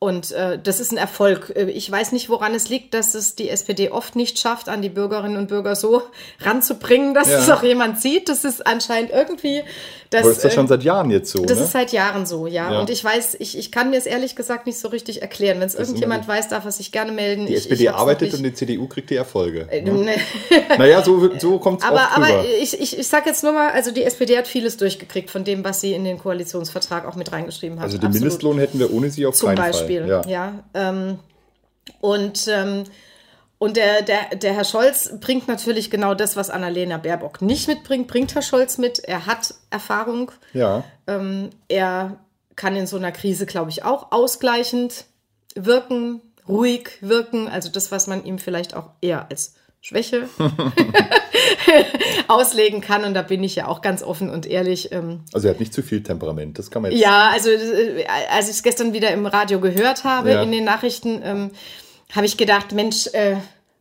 [0.05, 1.51] Und äh, das ist ein Erfolg.
[1.57, 4.83] Äh, ich weiß nicht, woran es liegt, dass es die SPD oft nicht schafft, an
[4.83, 6.03] die Bürgerinnen und Bürger so
[6.41, 7.39] ranzubringen, dass ja.
[7.39, 8.29] es auch jemand sieht.
[8.29, 9.63] Das ist anscheinend irgendwie.
[10.11, 11.45] Das, Aber ist das schon äh, seit Jahren jetzt so?
[11.45, 11.65] Das ne?
[11.65, 12.71] ist seit Jahren so, ja.
[12.71, 12.81] ja.
[12.81, 15.59] Und ich weiß, ich, ich kann mir es ehrlich gesagt nicht so richtig erklären.
[15.59, 17.47] Wenn es irgendjemand weiß, darf er sich gerne melden.
[17.47, 19.67] Die ich, SPD ich arbeitet und die CDU kriegt die Erfolge.
[19.71, 19.93] Äh, ne?
[19.93, 20.15] ne.
[20.79, 23.91] naja, so, so kommt es Aber, aber ich, ich, ich sage jetzt nur mal, also
[23.91, 27.79] die SPD hat vieles durchgekriegt von dem, was sie in den Koalitionsvertrag auch mit reingeschrieben
[27.79, 27.87] hat.
[27.87, 28.23] Also den Absolut.
[28.23, 29.94] Mindestlohn hätten wir ohne sie auf Zum keinen Beispiel.
[29.94, 29.94] Fall.
[30.01, 30.09] Beispiel.
[30.09, 30.23] Ja.
[30.27, 31.19] ja ähm,
[32.01, 32.85] und ähm,
[33.59, 38.09] und der, der, der Herr Scholz bringt natürlich genau das, was Annalena Baerbock nicht mitbringt,
[38.09, 38.99] bringt Herr Scholz mit.
[38.99, 40.33] Er hat Erfahrung.
[40.53, 40.85] Ja.
[41.07, 42.19] Ähm, er
[42.57, 45.07] kann in so einer Krise, glaube ich, auch ausgleichend
[45.55, 47.49] wirken, ruhig wirken.
[47.49, 49.55] Also das, was man ihm vielleicht auch eher als
[49.87, 50.31] Schwäche
[52.29, 53.05] auslegen kann.
[53.05, 54.93] Und da bin ich ja auch ganz offen und ehrlich.
[54.93, 57.03] Ähm, also er hat nicht zu viel Temperament, das kann man jetzt.
[57.03, 60.43] Ja, also äh, als ich es gestern wieder im Radio gehört habe, ja.
[60.43, 61.51] in den Nachrichten, ähm,
[62.13, 63.37] habe ich gedacht, Mensch, äh,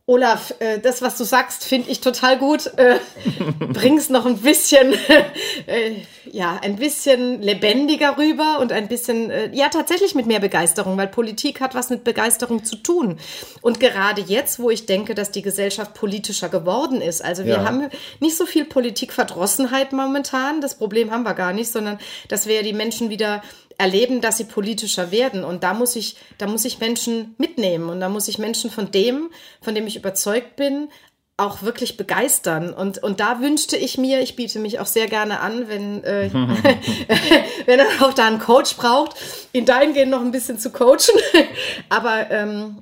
[0.06, 2.66] Olaf, äh, das, was du sagst, finde ich total gut.
[2.76, 2.98] Äh,
[3.72, 4.92] bring's noch ein bisschen,
[5.66, 5.92] äh,
[6.30, 11.60] ja, ein bisschen lebendiger rüber und ein bisschen, ja, tatsächlich mit mehr Begeisterung, weil Politik
[11.60, 13.18] hat was mit Begeisterung zu tun.
[13.62, 17.64] Und gerade jetzt, wo ich denke, dass die Gesellschaft politischer geworden ist, also wir ja.
[17.64, 17.88] haben
[18.20, 22.74] nicht so viel Politikverdrossenheit momentan, das Problem haben wir gar nicht, sondern dass wir die
[22.74, 23.42] Menschen wieder
[23.78, 25.44] erleben, dass sie politischer werden.
[25.44, 28.90] Und da muss ich, da muss ich Menschen mitnehmen und da muss ich Menschen von
[28.90, 30.88] dem, von dem ich überzeugt bin,
[31.36, 32.72] auch wirklich begeistern.
[32.72, 36.30] Und, und da wünschte ich mir, ich biete mich auch sehr gerne an, wenn, äh,
[37.66, 39.16] wenn er auch da einen Coach braucht,
[39.52, 41.18] ihn dahingehend noch ein bisschen zu coachen.
[41.88, 42.76] aber ähm,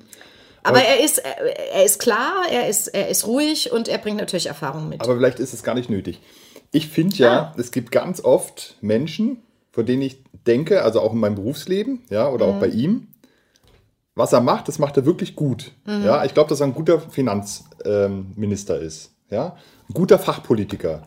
[0.63, 4.17] aber, aber er ist, er ist klar, er ist, er ist ruhig und er bringt
[4.17, 5.01] natürlich Erfahrung mit.
[5.01, 6.21] Aber vielleicht ist es gar nicht nötig.
[6.71, 7.55] Ich finde ja, ah.
[7.57, 12.29] es gibt ganz oft Menschen, von denen ich denke, also auch in meinem Berufsleben, ja,
[12.29, 12.53] oder mhm.
[12.53, 13.07] auch bei ihm,
[14.15, 15.71] was er macht, das macht er wirklich gut.
[15.85, 16.05] Mhm.
[16.05, 19.11] Ja, ich glaube, dass er ein guter Finanzminister ähm, ist.
[19.29, 19.57] Ja,
[19.89, 21.01] ein guter Fachpolitiker.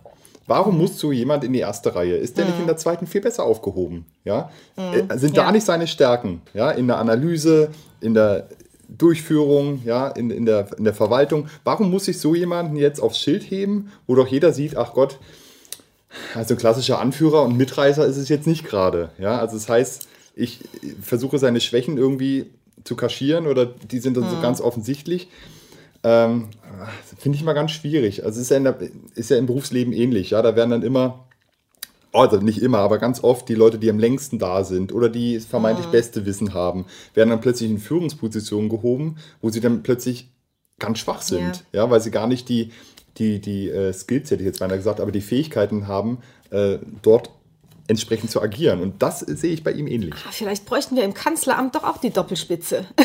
[0.48, 0.80] Warum mhm.
[0.82, 2.16] muss so jemand in die erste Reihe?
[2.16, 2.50] Ist der mhm.
[2.50, 4.04] nicht in der zweiten viel besser aufgehoben?
[4.24, 5.10] Ja, mhm.
[5.10, 5.52] Äh, sind da ja.
[5.52, 6.42] nicht seine Stärken?
[6.52, 8.48] Ja, in der Analyse, in der
[8.88, 11.46] Durchführung, ja, in, in, der, in der Verwaltung.
[11.62, 15.18] Warum muss ich so jemanden jetzt aufs Schild heben, wo doch jeder sieht, ach Gott,
[16.34, 19.10] also klassischer Anführer und Mitreißer ist es jetzt nicht gerade.
[19.18, 20.60] Ja, also das heißt, ich
[21.00, 22.50] versuche seine Schwächen irgendwie
[22.84, 24.30] zu kaschieren oder die sind dann hm.
[24.30, 25.28] so ganz offensichtlich.
[26.02, 26.48] Ähm,
[27.18, 28.24] Finde ich mal ganz schwierig.
[28.24, 28.78] Also ist ja, der,
[29.14, 30.30] ist ja im Berufsleben ähnlich.
[30.30, 31.26] Ja, da werden dann immer,
[32.12, 35.40] also nicht immer, aber ganz oft die Leute, die am längsten da sind oder die
[35.40, 35.92] vermeintlich hm.
[35.92, 40.30] beste Wissen haben, werden dann plötzlich in Führungspositionen gehoben, wo sie dann plötzlich
[40.78, 41.64] ganz schwach sind.
[41.72, 42.72] Ja, ja weil sie gar nicht die,
[43.18, 46.18] die, die äh, Skills, hätte ich jetzt mal gesagt, aber die Fähigkeiten haben,
[46.50, 47.30] äh, dort
[47.88, 48.80] entsprechend zu agieren.
[48.80, 50.14] Und das sehe ich bei ihm ähnlich.
[50.26, 52.86] Ah, vielleicht bräuchten wir im Kanzleramt doch auch die Doppelspitze.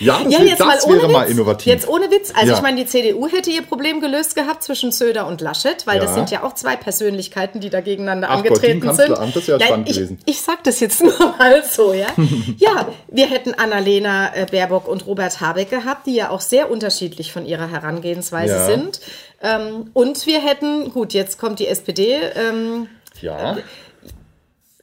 [0.00, 1.12] Ja, das, ja, jetzt das mal wäre Witz.
[1.12, 1.66] mal innovativ.
[1.66, 2.32] Jetzt ohne Witz.
[2.34, 2.56] Also ja.
[2.56, 6.04] ich meine, die CDU hätte ihr Problem gelöst gehabt zwischen Söder und Laschet, weil ja.
[6.04, 9.10] das sind ja auch zwei Persönlichkeiten, die da gegeneinander Ach angetreten Gott, sind.
[9.10, 10.18] Das wäre ja, spannend ich, gewesen.
[10.24, 12.06] Ich sag das jetzt nur mal so, ja.
[12.56, 17.30] ja, wir hätten Annalena äh, Baerbock und Robert Habeck gehabt, die ja auch sehr unterschiedlich
[17.30, 19.00] von ihrer Herangehensweise sind.
[19.42, 22.16] Ähm, und wir hätten, gut, jetzt kommt die SPD.
[22.36, 22.88] Ähm,
[23.20, 23.58] ja.
[23.58, 23.62] Äh,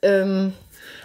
[0.01, 0.53] ähm,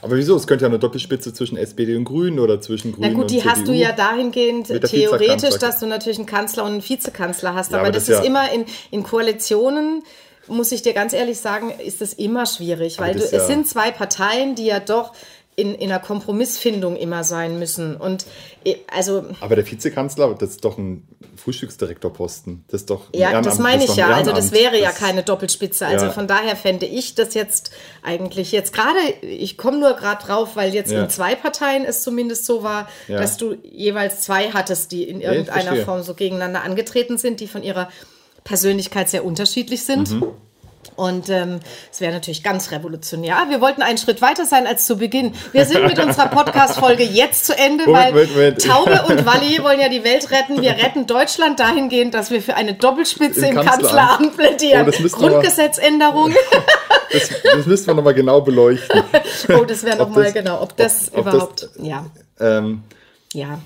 [0.00, 0.36] aber wieso?
[0.36, 3.30] Es könnte ja eine Doppelspitze zwischen SPD und Grünen oder zwischen Grünen und Na gut,
[3.30, 7.54] die CDU hast du ja dahingehend theoretisch, dass du natürlich einen Kanzler und einen Vizekanzler
[7.54, 7.70] hast.
[7.70, 10.02] Ja, aber, aber, das, das ist ja immer in, in Koalitionen
[10.48, 13.68] muss ich dir ganz ehrlich sagen, ist das immer schwierig, weil du, ja es sind
[13.68, 15.12] zwei Parteien, die ja doch
[15.54, 17.96] in, in einer Kompromissfindung immer sein müssen.
[17.96, 18.24] Und
[18.64, 19.24] äh, also.
[19.40, 22.64] Aber der Vizekanzler, das ist doch ein Frühstücksdirektorposten.
[22.68, 23.02] Das ist doch.
[23.14, 24.08] Ja, das meine ich ja.
[24.08, 25.86] Also das wäre ja keine Doppelspitze.
[25.86, 26.12] Also ja.
[26.12, 27.70] von daher fände ich das jetzt
[28.02, 31.04] eigentlich jetzt gerade, ich komme nur gerade drauf, weil jetzt ja.
[31.04, 33.20] in zwei Parteien es zumindest so war, ja.
[33.20, 37.62] dass du jeweils zwei hattest, die in irgendeiner Form so gegeneinander angetreten sind, die von
[37.62, 37.90] ihrer
[38.44, 40.12] Persönlichkeit sehr unterschiedlich sind.
[40.12, 40.28] Mhm.
[40.96, 43.36] Und ähm, es wäre natürlich ganz revolutionär.
[43.48, 45.34] Wir wollten einen Schritt weiter sein als zu Beginn.
[45.52, 49.80] Wir sind mit unserer Podcast-Folge jetzt zu Ende, Moment, weil Moment, Taube und Walli wollen
[49.80, 50.60] ja die Welt retten.
[50.60, 54.88] Wir retten Deutschland dahingehend, dass wir für eine Doppelspitze im, im Kanzleramt plädieren.
[54.88, 56.34] Oh, Grundgesetzänderung.
[57.12, 59.02] Das, das müssten wir nochmal genau beleuchten.
[59.50, 62.06] Oh, das wäre nochmal genau, ob das ob, überhaupt, das, ja.
[62.40, 62.84] Ähm,
[63.34, 63.60] ja.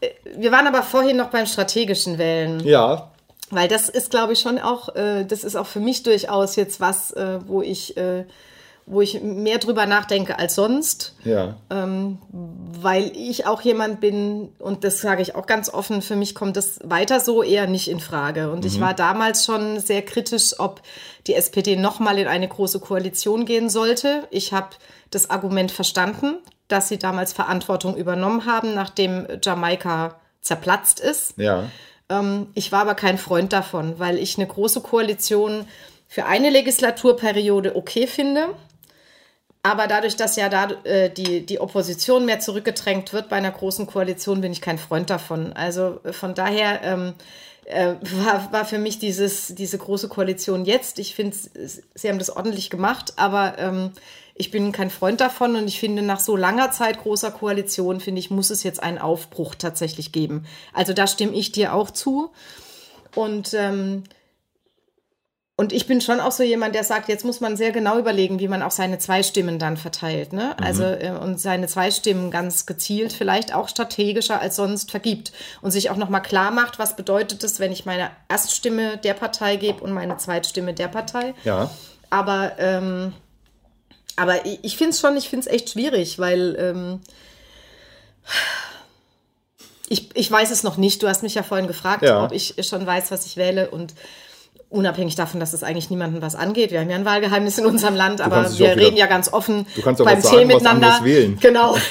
[0.00, 2.60] Äh, wir waren aber vorhin noch beim strategischen Wählen.
[2.60, 3.13] Ja,
[3.54, 6.80] weil das ist, glaube ich, schon auch, äh, das ist auch für mich durchaus jetzt
[6.80, 8.24] was, äh, wo ich, äh,
[8.86, 11.14] wo ich mehr drüber nachdenke als sonst.
[11.24, 11.56] Ja.
[11.70, 16.34] Ähm, weil ich auch jemand bin, und das sage ich auch ganz offen, für mich
[16.34, 18.50] kommt das weiter so eher nicht in Frage.
[18.50, 18.66] Und mhm.
[18.66, 20.82] ich war damals schon sehr kritisch, ob
[21.26, 24.28] die SPD nochmal in eine große Koalition gehen sollte.
[24.30, 24.70] Ich habe
[25.10, 26.36] das Argument verstanden,
[26.68, 31.38] dass sie damals Verantwortung übernommen haben, nachdem Jamaika zerplatzt ist.
[31.38, 31.64] Ja.
[32.08, 35.66] Ähm, ich war aber kein Freund davon, weil ich eine große Koalition
[36.08, 38.48] für eine Legislaturperiode okay finde.
[39.62, 43.86] Aber dadurch, dass ja da äh, die, die Opposition mehr zurückgedrängt wird bei einer großen
[43.86, 45.54] Koalition, bin ich kein Freund davon.
[45.54, 47.14] Also äh, von daher ähm,
[47.64, 50.98] äh, war, war für mich dieses, diese große Koalition jetzt.
[50.98, 51.34] Ich finde,
[51.94, 53.92] sie haben das ordentlich gemacht, aber ähm,
[54.36, 58.18] ich bin kein Freund davon und ich finde, nach so langer Zeit großer Koalition, finde
[58.18, 60.44] ich, muss es jetzt einen Aufbruch tatsächlich geben.
[60.72, 62.32] Also da stimme ich dir auch zu.
[63.14, 64.02] Und, ähm,
[65.56, 68.40] und ich bin schon auch so jemand, der sagt, jetzt muss man sehr genau überlegen,
[68.40, 70.32] wie man auch seine zwei Stimmen dann verteilt.
[70.32, 70.56] Ne?
[70.58, 70.64] Mhm.
[70.64, 75.32] Also äh, und seine zwei Stimmen ganz gezielt, vielleicht auch strategischer als sonst vergibt.
[75.62, 79.54] Und sich auch nochmal klar macht, was bedeutet es, wenn ich meine Erststimme der Partei
[79.54, 81.34] gebe und meine Zweitstimme der Partei.
[81.44, 81.70] Ja.
[82.10, 83.12] Aber ähm,
[84.16, 87.00] aber ich, ich finde es schon, ich finde es echt schwierig, weil ähm,
[89.88, 91.02] ich, ich weiß es noch nicht.
[91.02, 92.24] Du hast mich ja vorhin gefragt, ja.
[92.24, 93.94] ob ich schon weiß, was ich wähle und
[94.70, 96.72] unabhängig davon, dass es eigentlich niemandem was angeht.
[96.72, 100.22] Wir haben ja ein Wahlgeheimnis in unserem Land, aber wir reden ja ganz offen beim
[100.22, 101.00] Tee miteinander.
[101.40, 101.76] Genau.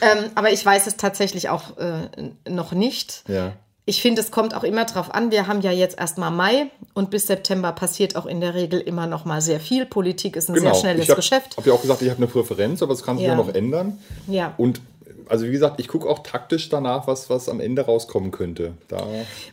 [0.00, 2.08] ähm, aber ich weiß es tatsächlich auch äh,
[2.48, 3.24] noch nicht.
[3.28, 3.52] Ja.
[3.86, 5.30] Ich finde, es kommt auch immer drauf an.
[5.30, 9.06] Wir haben ja jetzt erstmal Mai und bis September passiert auch in der Regel immer
[9.06, 9.84] noch mal sehr viel.
[9.84, 10.72] Politik ist ein Genau.
[10.72, 11.48] sehr schnelles ich hab, Geschäft.
[11.50, 13.34] Ich habe ja auch gesagt, ich habe eine Präferenz, aber es kann sich ja.
[13.34, 13.98] Noch ändern.
[14.26, 14.54] Ja.
[14.56, 14.80] Und
[15.28, 18.74] also wie gesagt, ich gucke auch taktisch danach, was, was am Ende rauskommen könnte.
[18.88, 19.06] Da,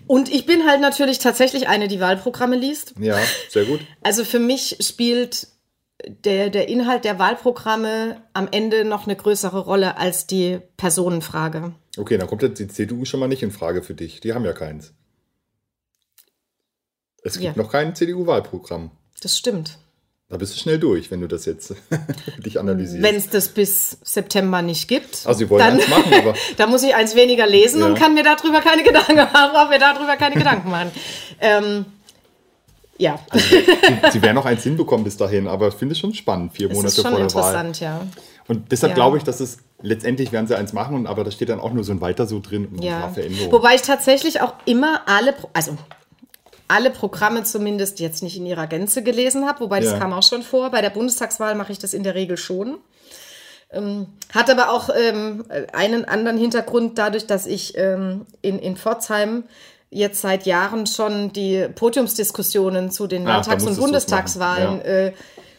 [0.08, 2.94] Und ich bin halt natürlich tatsächlich eine, die Wahlprogramme liest.
[3.00, 3.18] ja,
[3.50, 3.80] sehr gut.
[4.04, 5.48] Also für mich spielt
[6.26, 11.74] der, der Inhalt der Wahlprogramme am Ende noch eine größere Rolle als die Personenfrage.
[11.98, 14.22] Okay, dann kommt jetzt die CDU schon mal nicht in Frage für dich.
[14.22, 14.94] Die haben ja keins.
[17.24, 17.62] Es gibt Ja.
[17.62, 18.92] noch kein CDU-Wahlprogramm.
[19.22, 19.78] Das stimmt.
[20.30, 21.76] Da bist du schnell durch, wenn du das jetzt
[22.46, 23.04] dich analysierst.
[23.04, 26.68] Wenn es das bis September nicht gibt, also sie wollen dann, eins machen, aber da
[26.68, 27.88] muss ich eins weniger lesen Ja.
[27.88, 30.92] und kann mir darüber keine Gedanken machen, auch mir darüber keine Gedanken machen.
[31.42, 31.86] Ähm,
[32.98, 33.66] ja, sie,
[34.12, 36.88] sie werden noch eins hinbekommen bis dahin, aber ich finde es schon spannend, vier Monate
[36.88, 37.42] ist schon vor der Wahl.
[37.66, 38.08] interessant, ja.
[38.48, 38.96] Und deshalb Ja.
[38.96, 41.84] glaube ich, dass es letztendlich werden sie eins machen, aber da steht dann auch nur
[41.84, 43.00] so ein Weiter so drin und ein Ja.
[43.02, 43.52] paar Veränderungen.
[43.52, 45.78] Wobei ich tatsächlich auch immer alle, also
[46.68, 50.00] alle Programme zumindest jetzt nicht in ihrer Gänze gelesen habe, wobei das Ja.
[50.00, 50.70] kam auch schon vor.
[50.72, 52.78] Bei der Bundestagswahl mache ich das in der Regel schon.
[53.74, 59.44] Ähm, hat aber auch ähm, einen anderen Hintergrund dadurch, dass ich ähm, in, in Pforzheim
[59.90, 64.84] jetzt seit Jahren schon die Podiumsdiskussionen zu den Ah, Landtags- und musstest du's Bundestagswahlen ja.
[64.84, 65.14] äh,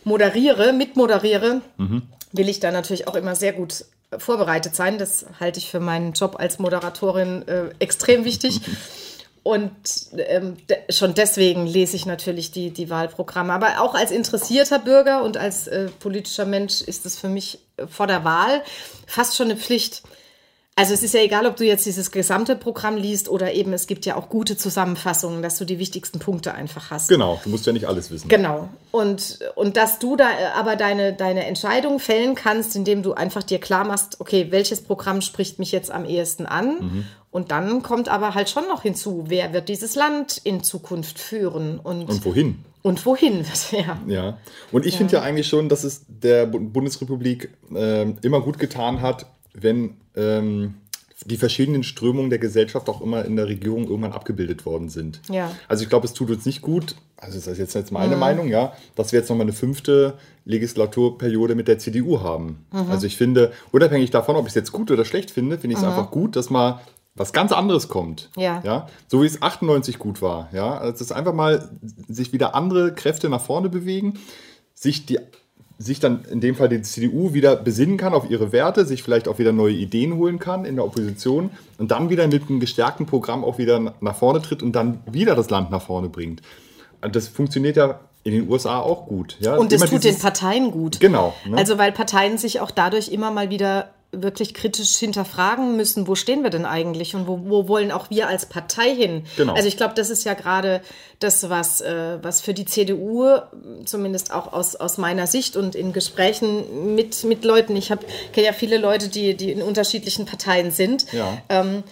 [0.04, 2.02] moderiere, mitmoderiere, Mhm.
[2.32, 3.84] will ich da natürlich auch immer sehr gut
[4.18, 4.98] vorbereitet sein.
[4.98, 8.60] Das halte ich für meinen Job als Moderatorin äh, extrem wichtig.
[9.44, 9.72] Und
[10.28, 13.52] ähm, de schon deswegen lese ich natürlich die, die Wahlprogramme.
[13.52, 17.88] Aber auch als interessierter Bürger und als äh, politischer Mensch ist es für mich äh,
[17.88, 18.62] vor der Wahl
[19.04, 20.02] fast schon eine Pflicht.
[20.74, 23.86] Also es ist ja egal, ob du jetzt dieses gesamte Programm liest oder eben es
[23.86, 27.10] gibt ja auch gute Zusammenfassungen, dass du die wichtigsten Punkte einfach hast.
[27.10, 28.28] Genau, du musst ja nicht alles wissen.
[28.28, 28.70] Genau.
[28.90, 33.42] Und, und dass du da äh, aber deine, deine Entscheidung fällen kannst, indem du einfach
[33.42, 36.78] dir klar machst, okay, welches Programm spricht mich jetzt am ehesten an?
[36.80, 37.04] Mhm.
[37.30, 41.80] Und dann kommt aber halt schon noch hinzu, wer wird dieses Land in Zukunft führen
[41.80, 42.64] und, Und und, wohin?
[42.82, 43.98] wohin wird er?
[44.06, 44.38] Ja.
[44.70, 49.02] Und ich finde ja eigentlich schon, dass es der Bu- Bundesrepublik ähm, immer gut getan
[49.02, 50.74] hat, wenn ähm,
[51.24, 55.20] die verschiedenen Strömungen der Gesellschaft auch immer in der Regierung irgendwann abgebildet worden sind.
[55.30, 55.52] Ja.
[55.68, 58.48] Also ich glaube, es tut uns nicht gut, also das ist jetzt jetzt meine Meinung,
[58.48, 62.66] ja, dass wir jetzt nochmal eine fünfte Legislaturperiode mit der CDU haben.
[62.90, 65.82] Also ich finde, unabhängig davon, ob ich es jetzt gut oder schlecht finde, finde ich
[65.82, 66.80] es einfach gut, dass mal
[67.14, 68.30] was ganz anderes kommt.
[68.36, 68.60] Ja.
[68.64, 68.88] ja.
[69.06, 70.48] So wie es 98 gut war.
[70.52, 70.78] Ja.
[70.78, 71.70] Also dass einfach mal
[72.08, 74.18] sich wieder andere Kräfte nach vorne bewegen,
[74.74, 75.20] sich die
[75.82, 79.28] sich dann in dem Fall die CDU wieder besinnen kann auf ihre Werte, sich vielleicht
[79.28, 83.06] auch wieder neue Ideen holen kann in der Opposition und dann wieder mit einem gestärkten
[83.06, 86.42] Programm auch wieder nach vorne tritt und dann wieder das Land nach vorne bringt.
[87.00, 89.36] Und das funktioniert ja in den USA auch gut.
[89.40, 89.56] Ja?
[89.56, 91.00] Und es Immer tut den Parteien gut.
[91.00, 91.34] Genau.
[91.44, 91.56] Ne?
[91.56, 96.42] Also weil Parteien sich auch dadurch immer mal wieder wirklich kritisch hinterfragen müssen, wo stehen
[96.42, 99.24] wir denn eigentlich und wo, wo wollen auch wir als Partei hin?
[99.38, 99.54] Genau.
[99.54, 100.82] Also ich glaube, das ist ja gerade
[101.18, 103.38] das, was, äh, was für die CDU,
[103.86, 108.52] zumindest auch aus, aus meiner Sicht und in Gesprächen mit, mit Leuten, ich kenne ja
[108.52, 111.38] viele Leute, die, die in unterschiedlichen Parteien sind, Ja.
[111.48, 111.82] ähm,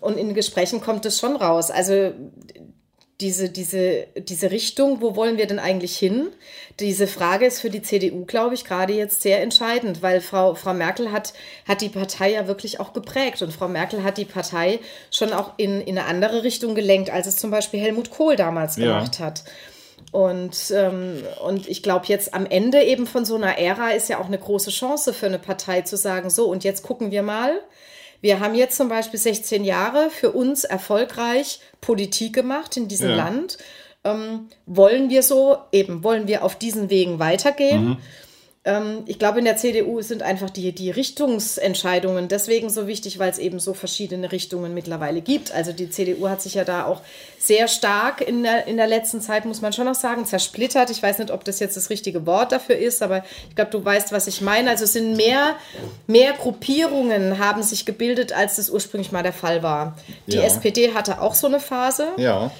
[0.00, 1.70] und in Gesprächen kommt es schon raus.
[1.70, 2.12] Also
[3.20, 6.28] diese, diese, diese Richtung, wo wollen wir denn eigentlich hin?
[6.78, 10.72] Diese Frage ist für die CDU, glaube ich, gerade jetzt sehr entscheidend, weil Frau, Frau
[10.72, 11.34] Merkel hat,
[11.68, 14.80] hat die Partei ja wirklich auch geprägt und Frau Merkel hat die Partei
[15.10, 18.76] schon auch in, in eine andere Richtung gelenkt, als es zum Beispiel Helmut Kohl damals
[18.76, 18.86] Ja.
[18.86, 19.44] gemacht hat.
[20.12, 24.18] Und, ähm, und ich glaube, jetzt am Ende eben von so einer Ära ist ja
[24.18, 27.60] auch eine große Chance für eine Partei zu sagen, so, und jetzt gucken wir mal.
[28.20, 33.16] Wir haben jetzt zum Beispiel 16 Jahre für uns erfolgreich Politik gemacht in diesem Ja.
[33.16, 33.58] Land.
[34.02, 37.82] Ähm, wollen wir so, eben, wollen wir auf diesen Wegen weitergehen?
[37.82, 37.96] Ähm,
[39.06, 43.38] ich glaube, in der CDU sind einfach die, die Richtungsentscheidungen deswegen so wichtig, weil es
[43.38, 45.50] eben so verschiedene Richtungen mittlerweile gibt.
[45.52, 47.00] Also die CDU hat sich ja da auch
[47.38, 50.90] sehr stark in der, in der letzten Zeit, muss man schon noch sagen, zersplittert.
[50.90, 53.82] Ich weiß nicht, ob das jetzt das richtige Wort dafür ist, aber ich glaube, du
[53.82, 54.68] weißt, was ich meine.
[54.68, 55.56] Also es sind mehr,
[56.06, 59.96] mehr Gruppierungen haben sich gebildet, als das ursprünglich mal der Fall war.
[60.26, 60.42] Die Ja.
[60.42, 62.08] SPD hatte auch so eine Phase.
[62.18, 62.50] ja,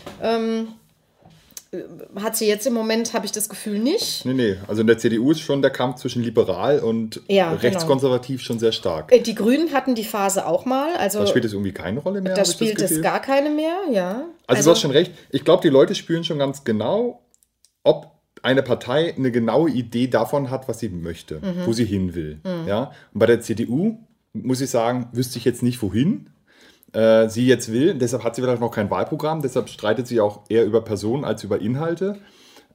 [2.17, 4.25] Hat sie jetzt im Moment, habe ich das Gefühl, nicht.
[4.25, 4.57] nee, nee.
[4.67, 7.61] Also in der CDU ist schon der Kampf zwischen liberal und Ja, genau.
[7.61, 9.13] rechtskonservativ schon sehr stark.
[9.13, 10.95] Äh, Die Grünen hatten die Phase auch mal.
[10.97, 12.35] Also Da spielt es irgendwie keine Rolle mehr.
[12.35, 14.25] da spielt es gar keine mehr, ja.
[14.49, 15.13] Also, du hast schon recht.
[15.31, 17.23] Ich glaube, die Leute spüren schon ganz genau,
[17.85, 18.11] ob
[18.43, 21.67] eine Partei eine genaue Idee davon hat, was sie möchte, Mhm.
[21.67, 22.41] wo sie hin will.
[22.67, 22.91] Ja?
[23.15, 23.99] Und bei der CDU
[24.33, 26.31] muss ich sagen, wüsste ich jetzt nicht, wohin
[26.93, 27.95] äh, sie jetzt will.
[27.95, 29.43] Deshalb hat sie vielleicht noch kein Wahlprogramm.
[29.43, 32.19] Deshalb streitet sie auch eher über Personen als über Inhalte.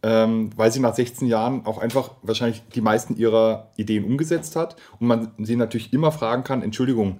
[0.03, 4.75] Ähm, weil sie nach 16 Jahren auch einfach wahrscheinlich die meisten ihrer Ideen umgesetzt hat
[4.99, 7.19] und man sie natürlich immer fragen kann, Entschuldigung,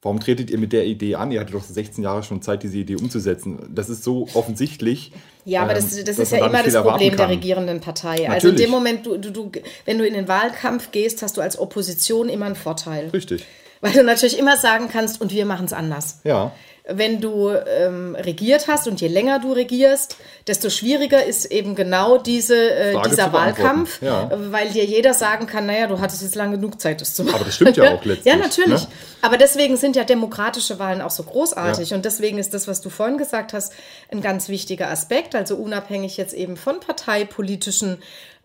[0.00, 1.30] warum tretet ihr mit der Idee an?
[1.30, 3.68] Ihr hattet doch 16 Jahre schon Zeit, diese Idee umzusetzen.
[3.74, 5.12] Das ist so offensichtlich.
[5.44, 8.10] Ja, aber das, ähm, das ist ja immer das Problem der regierenden Partei.
[8.10, 8.30] Natürlich.
[8.30, 9.50] Also in dem Moment, du, du, du,
[9.84, 13.08] wenn du in den Wahlkampf gehst, hast du als Opposition immer einen Vorteil.
[13.08, 13.44] Richtig.
[13.82, 16.20] Weil du natürlich immer sagen kannst, und wir machen es anders.
[16.24, 16.52] Ja
[16.84, 20.16] wenn du ähm, regiert hast und je länger du regierst,
[20.48, 24.30] desto schwieriger ist eben genau diese, äh, dieser Wahlkampf, ja.
[24.50, 27.36] weil dir jeder sagen kann, naja, du hattest jetzt lange genug Zeit, das zu machen.
[27.36, 28.24] Aber das stimmt ja auch letztlich.
[28.24, 28.82] ja, natürlich.
[28.82, 28.88] Ne?
[29.20, 31.96] Aber deswegen sind ja demokratische Wahlen auch so großartig ja.
[31.96, 33.72] und deswegen ist das, was du vorhin gesagt hast,
[34.10, 37.98] ein ganz wichtiger Aspekt, also unabhängig jetzt eben von parteipolitischen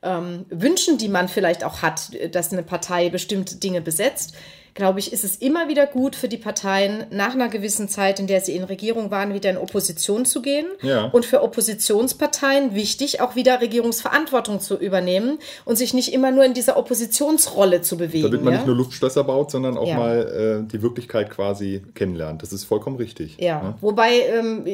[0.03, 4.35] ähm, Wünschen, die man vielleicht auch hat, dass eine Partei bestimmte Dinge besetzt
[4.77, 8.27] glaube ich, ist es immer wieder gut für die Parteien, nach einer gewissen Zeit, in
[8.27, 10.67] der sie in Regierung waren, wieder in Opposition zu gehen.
[10.81, 11.05] Ja.
[11.05, 16.53] Und für Oppositionsparteien wichtig, auch wieder Regierungsverantwortung zu übernehmen und sich nicht immer nur in
[16.53, 18.23] dieser Oppositionsrolle zu bewegen.
[18.23, 18.59] Damit man ja?
[18.59, 19.97] nicht nur Luftschlösser baut, sondern auch ja.
[19.97, 22.43] mal äh, die Wirklichkeit quasi kennenlernt.
[22.43, 23.37] Das ist vollkommen richtig.
[23.39, 23.75] Ja, ne?
[23.81, 24.65] wobei ähm,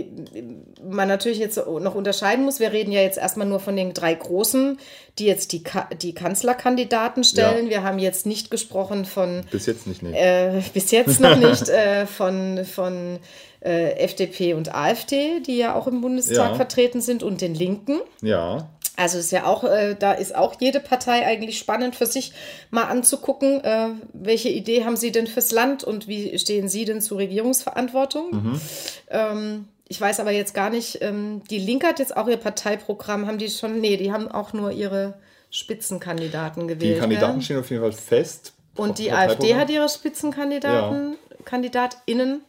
[0.88, 2.60] man natürlich jetzt noch unterscheiden muss.
[2.60, 4.78] Wir reden ja jetzt erstmal nur von den drei großen
[5.20, 7.70] die jetzt die, Ka die Kanzlerkandidaten stellen.
[7.70, 9.44] Wir haben jetzt nicht gesprochen von.
[9.52, 10.17] Bis jetzt nicht, nee.
[10.17, 13.19] äh, Bis jetzt noch nicht äh, von, von
[13.63, 16.56] äh, FDP und AfD, die ja auch im Bundestag ja.
[16.56, 17.99] vertreten sind, und den Linken.
[18.21, 18.69] Ja.
[18.95, 22.34] Also ist ja auch, äh, da ist auch jede Partei eigentlich spannend für sich
[22.69, 27.01] mal anzugucken, äh, welche Idee haben sie denn fürs Land und wie stehen sie denn
[27.01, 28.32] zur Regierungsverantwortung.
[28.32, 28.62] Mhm.
[29.10, 33.25] Ähm, ich weiß aber jetzt gar nicht, ähm, die Linke hat jetzt auch ihr Parteiprogramm,
[33.25, 35.15] haben die schon, nee, die haben auch nur ihre
[35.49, 36.97] Spitzenkandidaten gewählt.
[36.97, 37.41] Die Kandidaten ja?
[37.41, 38.53] stehen auf jeden Fall fest.
[38.76, 41.36] Und die AfD hat ihre Spitzenkandidaten, ja.
[41.46, 42.42] KandidatInnen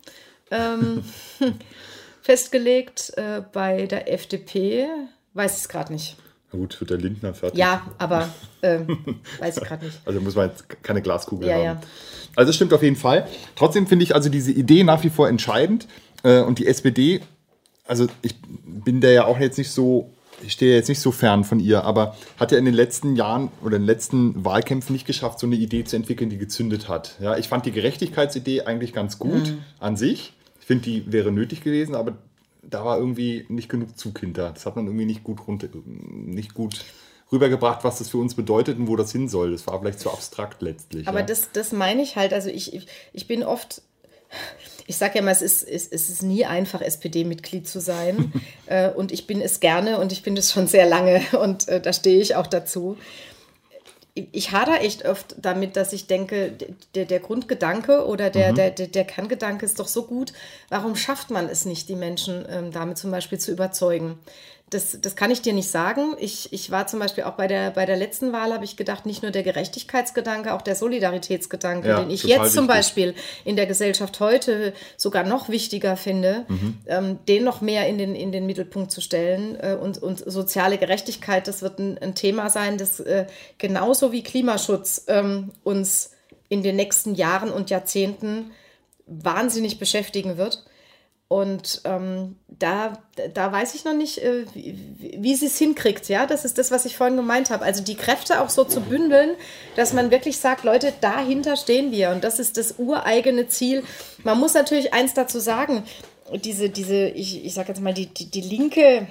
[0.51, 1.05] ähm,
[2.23, 3.13] festgelegt.
[3.17, 4.87] Äh, bei der FDP
[5.35, 6.17] weiß ich es gerade nicht.
[6.53, 7.59] Na gut, wird der Lindner fertig.
[7.59, 8.31] Ja, aber
[8.63, 8.81] äh,
[9.39, 10.01] weiß ich gerade nicht.
[10.05, 11.65] Also muss man jetzt keine Glaskugel ja, haben.
[11.65, 11.81] Ja.
[12.37, 13.29] Also das stimmt auf jeden Fall.
[13.57, 15.87] Trotzdem finde ich also diese Idee nach wie vor entscheidend.
[16.23, 17.21] Äh, und die SPD,
[17.87, 20.11] also ich bin da ja auch jetzt nicht so,
[20.45, 23.51] ich stehe jetzt nicht so fern von ihr, aber hat ja in den letzten Jahren
[23.63, 27.17] oder in den letzten Wahlkämpfen nicht geschafft, so eine Idee zu entwickeln, die gezündet hat.
[27.21, 29.59] Ja, ich fand die Gerechtigkeitsidee eigentlich ganz gut mhm.
[29.81, 30.33] an sich.
[30.61, 32.17] Ich finde, die wäre nötig gewesen, aber
[32.63, 34.51] da war irgendwie nicht genug Zug hinter.
[34.51, 36.85] Das hat man irgendwie nicht gut runter, nicht gut
[37.31, 39.53] rübergebracht, was das für uns bedeutet und wo das hin soll.
[39.53, 41.09] Das war vielleicht zu abstrakt letztlich.
[41.09, 41.27] Aber ja.
[41.27, 42.33] das, das meine ich halt.
[42.33, 43.83] Also ich, ich, ich bin oft
[44.87, 48.33] ich sage ja mal, es ist, es, es ist nie einfach, SPD-Mitglied zu sein.
[48.67, 51.81] äh, und ich bin es gerne und ich bin es schon sehr lange und äh,
[51.81, 52.97] da stehe ich auch dazu.
[54.15, 56.53] Ich hader echt oft damit, dass ich denke,
[56.95, 58.57] der, der Grundgedanke oder der, mhm.
[58.57, 60.33] der, der, der Kerngedanke ist doch so gut.
[60.69, 64.21] Warum schafft man es nicht, die Menschen ähm, damit zum Beispiel zu überzeugen?
[64.71, 66.17] Das, das kann ich dir nicht sagen.
[66.19, 69.07] Ich, ich war zum Beispiel auch bei der, bei der letzten Wahl, habe ich gedacht,
[69.07, 72.55] nicht nur der Gerechtigkeitsgedanke, auch der Solidaritätsgedanke, ja, den ich jetzt wichtig.
[72.55, 76.79] zum Beispiel in der Gesellschaft heute sogar noch wichtiger finde, mhm.
[76.87, 79.57] ähm, den noch mehr in den, in den Mittelpunkt zu stellen.
[79.61, 83.27] Äh, und, und soziale Gerechtigkeit, das wird ein, ein Thema sein, das äh,
[83.59, 86.11] genauso wie Klimaschutz ähm, uns
[86.49, 88.51] in den nächsten Jahren und Jahrzehnten
[89.07, 90.65] wahnsinnig beschäftigen wird.
[91.29, 92.99] Und ähm, da,
[93.33, 94.79] da weiß ich noch nicht, äh, wie,
[95.19, 96.09] wie sie es hinkriegt.
[96.09, 97.65] Ja, das ist das, was ich vorhin gemeint habe.
[97.65, 99.31] Also die Kräfte auch so zu bündeln,
[99.75, 102.11] dass man wirklich sagt, Leute, dahinter stehen wir.
[102.11, 103.83] Und das ist das ureigene Ziel.
[104.23, 105.85] Man muss natürlich eins dazu sagen.
[106.33, 109.07] Diese, diese, ich, ich sage jetzt mal, die, die, die linke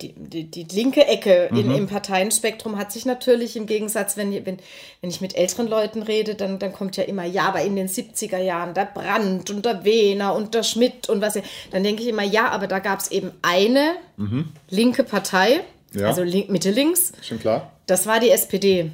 [0.00, 1.58] die, die, die, linke Ecke mhm.
[1.58, 4.58] in, im Parteienspektrum hat sich natürlich im Gegensatz, wenn, wenn,
[5.00, 7.88] wenn ich mit älteren Leuten rede, dann, dann kommt ja immer, ja, aber in den
[7.88, 11.38] 70er Jahren, der Brandt und der Wehner und der Schmidt und was.
[11.70, 14.48] Dann denke ich immer, ja, aber da gab es eben eine mhm.
[14.68, 15.60] linke Partei,
[15.92, 16.06] ja.
[16.06, 17.12] also Mitte links.
[17.22, 17.72] Schon klar.
[17.86, 18.90] Das war die SPD.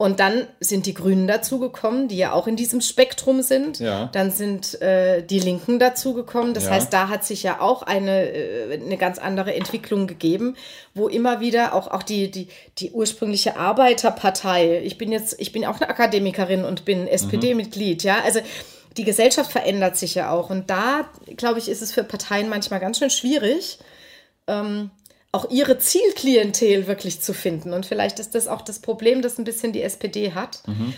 [0.00, 3.80] Und dann sind die Grünen dazugekommen, die ja auch in diesem Spektrum sind.
[3.80, 4.08] Ja.
[4.12, 6.54] Dann sind äh, die Linken dazugekommen.
[6.54, 6.70] Das ja.
[6.70, 10.56] heißt, da hat sich ja auch eine, äh, eine ganz andere Entwicklung gegeben,
[10.94, 12.46] wo immer wieder auch, auch die, die,
[12.78, 18.08] die ursprüngliche Arbeiterpartei, ich bin jetzt, ich bin auch eine Akademikerin und bin SPD-Mitglied, mhm.
[18.08, 18.38] ja, also
[18.96, 20.48] die Gesellschaft verändert sich ja auch.
[20.48, 23.80] Und da, glaube ich, ist es für Parteien manchmal ganz schön schwierig,
[24.46, 24.90] ähm,
[25.32, 27.72] auch ihre Zielklientel wirklich zu finden.
[27.72, 30.62] Und vielleicht ist das auch das Problem, das ein bisschen die SPD hat.
[30.66, 30.94] Mhm.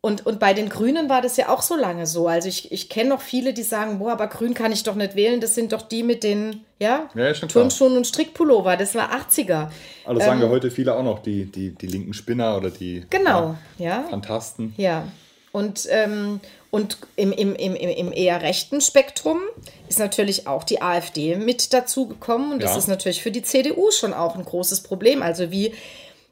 [0.00, 2.28] Und, und bei den Grünen war das ja auch so lange so.
[2.28, 5.16] Also ich, ich kenne noch viele, die sagen, boah, aber Grün kann ich doch nicht
[5.16, 5.40] wählen.
[5.40, 8.76] Das sind doch die mit den ja, ja Turnschuhen und Strickpullover.
[8.76, 9.68] Das war 80er.
[10.04, 13.04] Also ähm, sagen ja heute viele auch noch, die, die, die linken Spinner oder die
[13.10, 14.04] genau, ja, ja.
[14.08, 14.74] Fantasten.
[14.76, 15.08] Ja.
[15.50, 16.40] Und, ähm,
[16.76, 19.40] und im, im, im, im eher rechten Spektrum
[19.88, 22.52] ist natürlich auch die AfD mit dazugekommen.
[22.52, 22.76] Und das ja.
[22.76, 25.22] ist natürlich für die CDU schon auch ein großes Problem.
[25.22, 25.72] Also wie,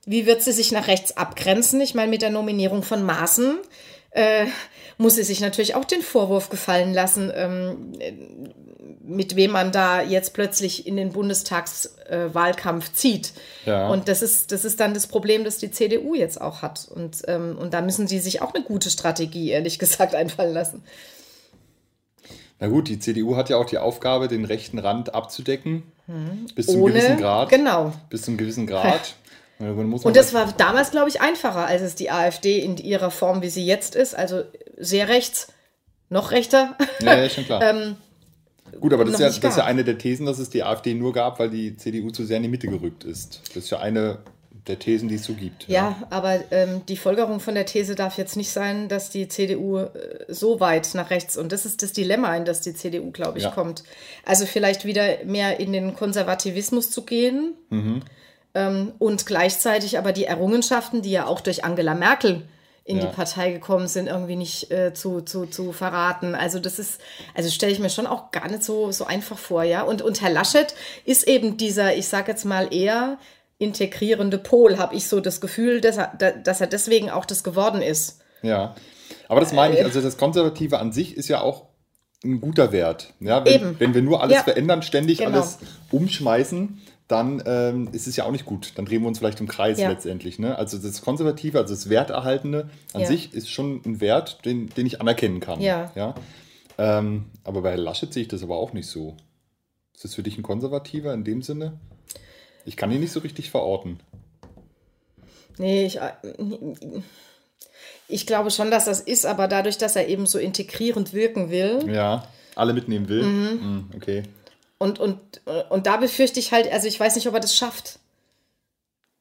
[0.05, 1.81] wie wird sie sich nach rechts abgrenzen?
[1.81, 3.57] Ich meine, mit der Nominierung von Maaßen
[4.15, 4.47] äh,
[4.97, 7.93] muss sie sich natürlich auch den Vorwurf gefallen lassen, ähm,
[9.03, 13.33] mit wem man da jetzt plötzlich in den Bundestagswahlkampf äh, zieht.
[13.67, 13.89] Ja.
[13.89, 16.89] Und das ist, das ist dann das Problem, das die CDU jetzt auch hat.
[16.95, 20.83] Und, ähm, und da müssen sie sich auch eine gute Strategie, ehrlich gesagt, einfallen lassen.
[22.61, 25.83] Na gut, die CDU hat ja auch die Aufgabe, den rechten Rand abzudecken.
[26.07, 26.47] Hm.
[26.55, 27.49] Bis zu einem gewissen Grad.
[27.49, 27.93] Genau.
[28.11, 29.17] Bis zu einem gewissen Grad.
[29.73, 33.49] Und das war damals, glaube ich, einfacher, als es die AfD in ihrer Form, wie
[33.49, 34.15] sie jetzt ist.
[34.15, 34.43] Also
[34.77, 35.49] sehr rechts,
[36.09, 36.77] noch rechter.
[37.01, 37.63] Ja, ja schon klar.
[37.71, 37.97] ähm,
[38.81, 40.95] Gut, aber das ist, ja, das ist ja eine der Thesen, dass es die AfD
[40.95, 43.43] nur gab, weil die CDU zu sehr in die Mitte gerückt ist.
[43.55, 44.19] Das ist ja eine
[44.67, 45.69] der Thesen, die es so gibt.
[45.69, 46.07] Ja, ja.
[46.11, 49.91] aber ähm, die Folgerung von der These darf jetzt nicht sein, dass die CDU äh,
[50.29, 53.45] so weit nach rechts, und das ist das Dilemma, in das die CDU, glaube ich,
[53.45, 53.51] ja.
[53.51, 53.85] kommt.
[54.25, 57.55] Also vielleicht wieder mehr in den Konservativismus zu gehen.
[57.71, 58.03] Mhm
[58.55, 62.43] und gleichzeitig aber die Errungenschaften, die ja auch durch Angela Merkel
[62.85, 63.07] in ja.
[63.07, 66.35] die Partei gekommen sind, irgendwie nicht äh, zu, zu, zu verraten.
[66.35, 67.01] Also das ist,
[67.35, 69.83] also stelle ich mir schon auch gar nicht so, so einfach vor, ja.
[69.83, 70.75] Und, und Herr Laschet
[71.07, 73.19] ist eben dieser, ich sage jetzt mal eher
[73.59, 76.09] integrierende Pol, habe ich so das Gefühl, dass er,
[76.45, 78.21] dass er deswegen auch das geworden ist.
[78.43, 78.75] Ja,
[79.29, 81.69] aber das meine ich, äh, also das Konservative an sich ist ja auch
[82.23, 83.15] ein guter Wert.
[83.21, 83.81] Ja, wenn, Eben.
[83.81, 84.43] wenn wir nur alles ja.
[84.43, 85.31] verändern, ständig genau.
[85.33, 85.59] alles
[85.91, 88.73] umschmeißen, dann ähm, ist es ja auch nicht gut.
[88.77, 89.91] Dann drehen wir uns vielleicht im Kreis ja.
[89.91, 90.39] letztendlich.
[90.39, 90.57] Ne?
[90.57, 93.07] Also das Konservative, also das Werterhaltende an ja.
[93.07, 95.61] sich ist schon ein Wert, den, den ich anerkennen kann.
[95.61, 95.93] Ja.
[95.95, 96.15] ja?
[96.79, 99.17] Ähm, aber bei Laschet sehe ich das aber auch nicht so.
[99.95, 101.79] Ist das für dich ein Konservativer in dem Sinne?
[102.65, 104.01] Ich kann ihn nicht so richtig verorten.
[105.59, 106.13] Nee, ich, äh,
[108.09, 111.89] ich glaube schon, dass das ist, aber dadurch, dass er eben so integrierend wirken will.
[111.93, 112.27] Ja,
[112.57, 113.23] alle mitnehmen will.
[113.23, 113.49] Mhm.
[113.61, 114.23] mhm okay.
[114.79, 115.21] Und, und,
[115.71, 117.99] und da befürchte ich halt, also ich weiß nicht, ob er das schafft,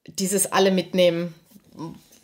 [0.08, 1.34] dieses alle mitnehmen.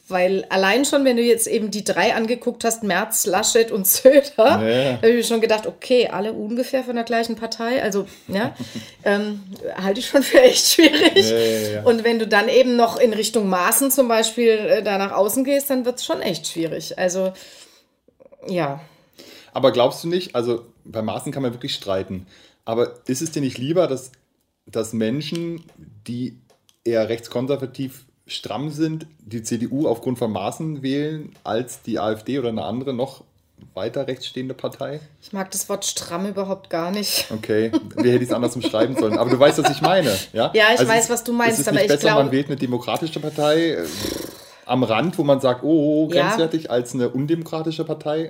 [0.10, 4.24] Weil allein schon, wenn du jetzt eben die drei angeguckt hast, Merz, Laschet und Söder,
[4.38, 4.98] ja.
[4.98, 7.84] habe ich mir schon gedacht, okay, alle ungefähr von der gleichen Partei.
[7.84, 8.56] Also, ja,
[9.04, 9.44] ähm,
[9.76, 11.30] halte ich schon für echt schwierig.
[11.30, 14.98] Ja, ja, und wenn du dann eben noch in Richtung Maßen zum Beispiel äh, da
[14.98, 16.98] nach außen gehst, dann wird es schon echt schwierig.
[16.98, 17.32] Also,
[18.48, 18.82] ja.
[19.54, 22.26] Aber glaubst du nicht, also bei Maßen kann man wirklich streiten.
[22.70, 24.12] Aber ist es dir nicht lieber, dass,
[24.68, 25.64] dass Menschen,
[26.06, 26.38] die
[26.84, 32.64] eher rechtskonservativ stramm sind, die CDU aufgrund von Maßen wählen, als die AfD oder eine
[32.64, 33.24] andere noch
[33.74, 35.00] weiter rechtsstehende Partei?
[35.20, 37.32] Ich mag das Wort stramm überhaupt gar nicht.
[37.32, 39.18] Okay, wie hätte ich es anders umschreiben sollen?
[39.18, 40.16] Aber du weißt, was ich meine.
[40.32, 41.62] Ja, ja ich also weiß, was du meinst.
[41.62, 43.88] Ist es nicht aber besser, glaube, man wählt eine demokratische Partei äh,
[44.68, 46.70] am Rand, wo man sagt, oh, oh grenzwertig, ja.
[46.70, 48.30] als eine undemokratische Partei?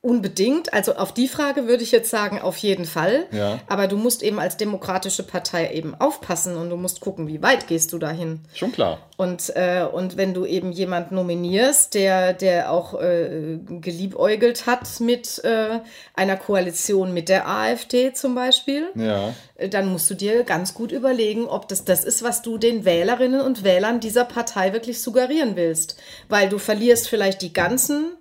[0.00, 0.72] Unbedingt.
[0.72, 3.26] Also auf die Frage würde ich jetzt sagen, auf jeden Fall.
[3.32, 3.58] Ja.
[3.66, 7.66] Aber du musst eben als demokratische Partei eben aufpassen und du musst gucken, wie weit
[7.66, 8.40] gehst du dahin.
[8.54, 8.98] Schon klar.
[9.16, 15.42] Und, äh, und wenn du eben jemanden nominierst, der, der auch äh, geliebäugelt hat mit
[15.42, 15.80] äh,
[16.14, 19.34] einer Koalition mit der AfD zum Beispiel, ja.
[19.56, 22.84] Äh, dann musst du dir ganz gut überlegen, ob das das ist, was du den
[22.84, 25.96] Wählerinnen und Wählern dieser Partei wirklich suggerieren willst.
[26.28, 28.12] Weil du verlierst vielleicht die ganzen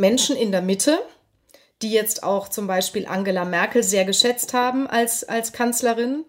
[0.00, 0.98] Menschen in der Mitte,
[1.82, 6.24] die jetzt auch zum Beispiel Angela Merkel sehr geschätzt haben als, als Kanzlerin.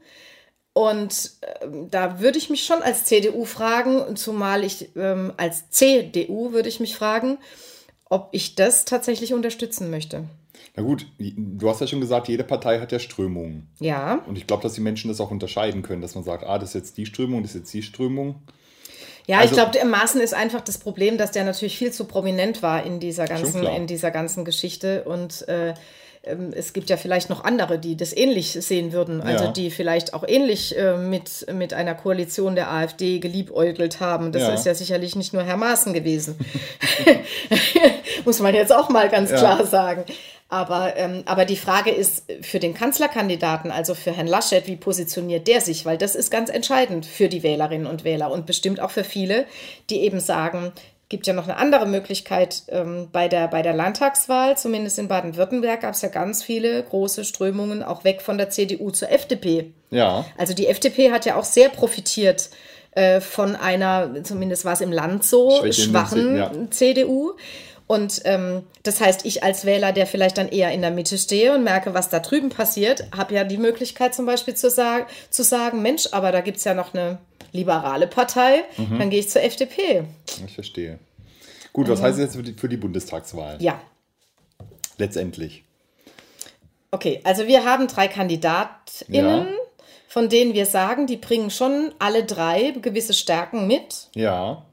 [0.74, 6.54] Und äh, da würde ich mich schon als CDU fragen, zumal ich ähm, als CDU
[6.54, 7.38] würde ich mich fragen,
[8.06, 10.26] ob ich das tatsächlich unterstützen möchte.
[10.76, 13.68] Na gut, du hast ja schon gesagt, jede Partei hat ja Strömungen.
[13.80, 14.24] Ja.
[14.28, 16.70] Und ich glaube, dass die Menschen das auch unterscheiden können, dass man sagt, ah, das
[16.70, 18.42] ist jetzt die Strömung, das ist jetzt die Strömung.
[19.32, 22.04] Ja, also, ich glaube, im Maßen ist einfach das Problem, dass der natürlich viel zu
[22.04, 25.06] prominent war in dieser ganzen, in dieser ganzen Geschichte.
[25.06, 25.74] Und äh,
[26.24, 29.52] ähm, es gibt ja vielleicht noch andere, die das ähnlich sehen würden, also ja.
[29.52, 34.34] die vielleicht auch ähnlich äh, mit, mit einer Koalition der AfD geliebäugelt haben.
[34.34, 34.54] Das ja.
[34.54, 36.38] ist ja sicherlich nicht nur Herr Maaßen gewesen.
[38.26, 39.38] Muss man jetzt auch mal ganz ja.
[39.38, 40.04] klar sagen.
[40.52, 45.48] Aber, ähm, aber die Frage ist für den Kanzlerkandidaten, also für Herrn Laschet, wie positioniert
[45.48, 45.86] der sich?
[45.86, 49.46] Weil das ist ganz entscheidend für die Wählerinnen und Wähler und bestimmt auch für viele,
[49.90, 50.74] die eben sagen,
[51.08, 55.82] gibt ja noch eine andere Möglichkeit ähm, bei, der, bei der Landtagswahl, zumindest in Baden-Württemberg
[55.82, 59.72] gab es ja ganz viele große Strömungen auch weg von der CDU zur FDP.
[59.90, 60.26] Ja.
[60.38, 62.50] Also die FDP hat ja auch sehr profitiert
[62.92, 66.52] äh, von einer, zumindest war es im Land so, schwachen ja.
[66.72, 67.38] CDU.
[67.92, 71.54] Und ähm, das heißt, ich als Wähler, der vielleicht dann eher in der Mitte stehe
[71.54, 75.44] und merke, was da drüben passiert, habe ja die Möglichkeit zum Beispiel zu, sag zu
[75.44, 77.18] sagen, Mensch, aber da gibt es ja noch eine
[77.52, 78.98] liberale Partei, mhm.
[78.98, 80.06] dann gehe ich zur FDP.
[80.46, 81.00] Ich verstehe.
[81.74, 82.06] Gut, was mhm.
[82.06, 83.58] heißt das jetzt für die, für die Bundestagswahl?
[83.60, 83.82] Ja.
[84.98, 85.66] Letztendlich.
[86.92, 89.54] Okay, also wir haben drei KandidatInnen, ja.
[90.08, 94.08] von denen wir sagen, die bringen schon alle drei gewisse Stärken mit.
[94.16, 94.64] Ja.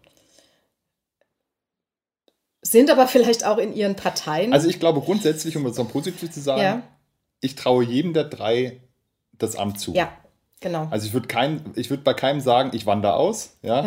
[2.71, 4.53] Sind aber vielleicht auch in ihren Parteien.
[4.53, 6.83] Also ich glaube grundsätzlich, um es dann positiv zu sagen, Ja.
[7.41, 8.81] ich traue jedem der drei
[9.39, 9.93] das Amt zu.
[9.95, 10.11] ja,
[10.61, 10.89] genau.
[10.91, 13.57] Also ich würde kein, ich würde bei keinem sagen, ich wandere aus.
[13.63, 13.87] Ja?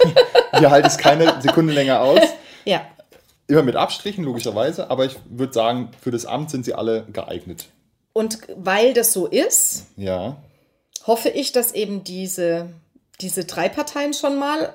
[0.58, 2.20] Hier halte ich es keine Sekunde länger aus.
[2.64, 2.82] ja.
[3.46, 7.66] Immer mit Abstrichen, logischerweise, aber ich würde sagen, für das Amt sind sie alle geeignet.
[8.12, 10.36] Und weil das so ist, Ja.
[11.06, 12.68] hoffe ich, dass eben diese,
[13.20, 14.72] diese drei Parteien schon mal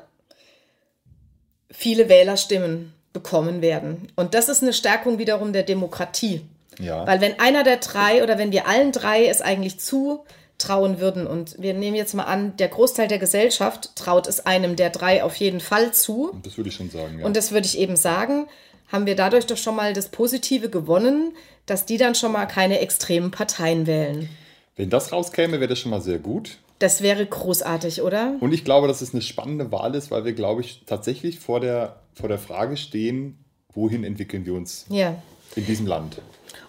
[1.72, 4.10] viele Wählerstimmen bekommen werden.
[4.16, 6.42] Und das ist eine Stärkung wiederum der Demokratie.
[6.78, 7.08] Ja.
[7.08, 11.56] Weil wenn einer der drei oder wenn wir allen drei es eigentlich zutrauen würden und
[11.58, 15.36] wir nehmen jetzt mal an, der Großteil der Gesellschaft traut es einem der drei auf
[15.38, 16.38] jeden Fall zu.
[16.44, 17.20] das würde ich schon sagen.
[17.20, 17.26] Ja.
[17.26, 18.48] Und das würde ich eben sagen,
[18.92, 21.34] haben wir dadurch doch schon mal das Positive gewonnen,
[21.66, 24.30] dass die dann schon mal keine extremen Parteien wählen.
[24.76, 26.58] Wenn das rauskäme, wäre das schon mal sehr gut.
[26.80, 28.34] Das wäre großartig, oder?
[28.42, 31.60] Und ich glaube, dass es eine spannende Wahl ist, weil wir, glaube ich, tatsächlich vor
[31.60, 33.38] der, vor der Frage stehen,
[33.74, 35.16] wohin entwickeln wir uns Ja.
[35.56, 36.22] in diesem Land.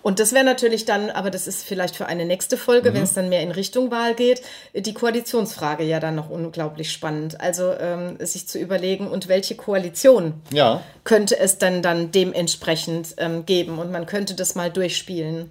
[0.02, 3.14] Und das wäre natürlich dann, aber das ist vielleicht für eine nächste Folge, wenn es
[3.14, 4.40] dann mehr in Richtung Wahl geht,
[4.74, 7.40] die Koalitionsfrage ja dann noch unglaublich spannend.
[7.40, 13.46] Also ähm, sich zu überlegen, und welche Koalition Ja, könnte es dann dann dementsprechend ähm,
[13.46, 13.78] geben?
[13.80, 15.50] Und man könnte das mal durchspielen.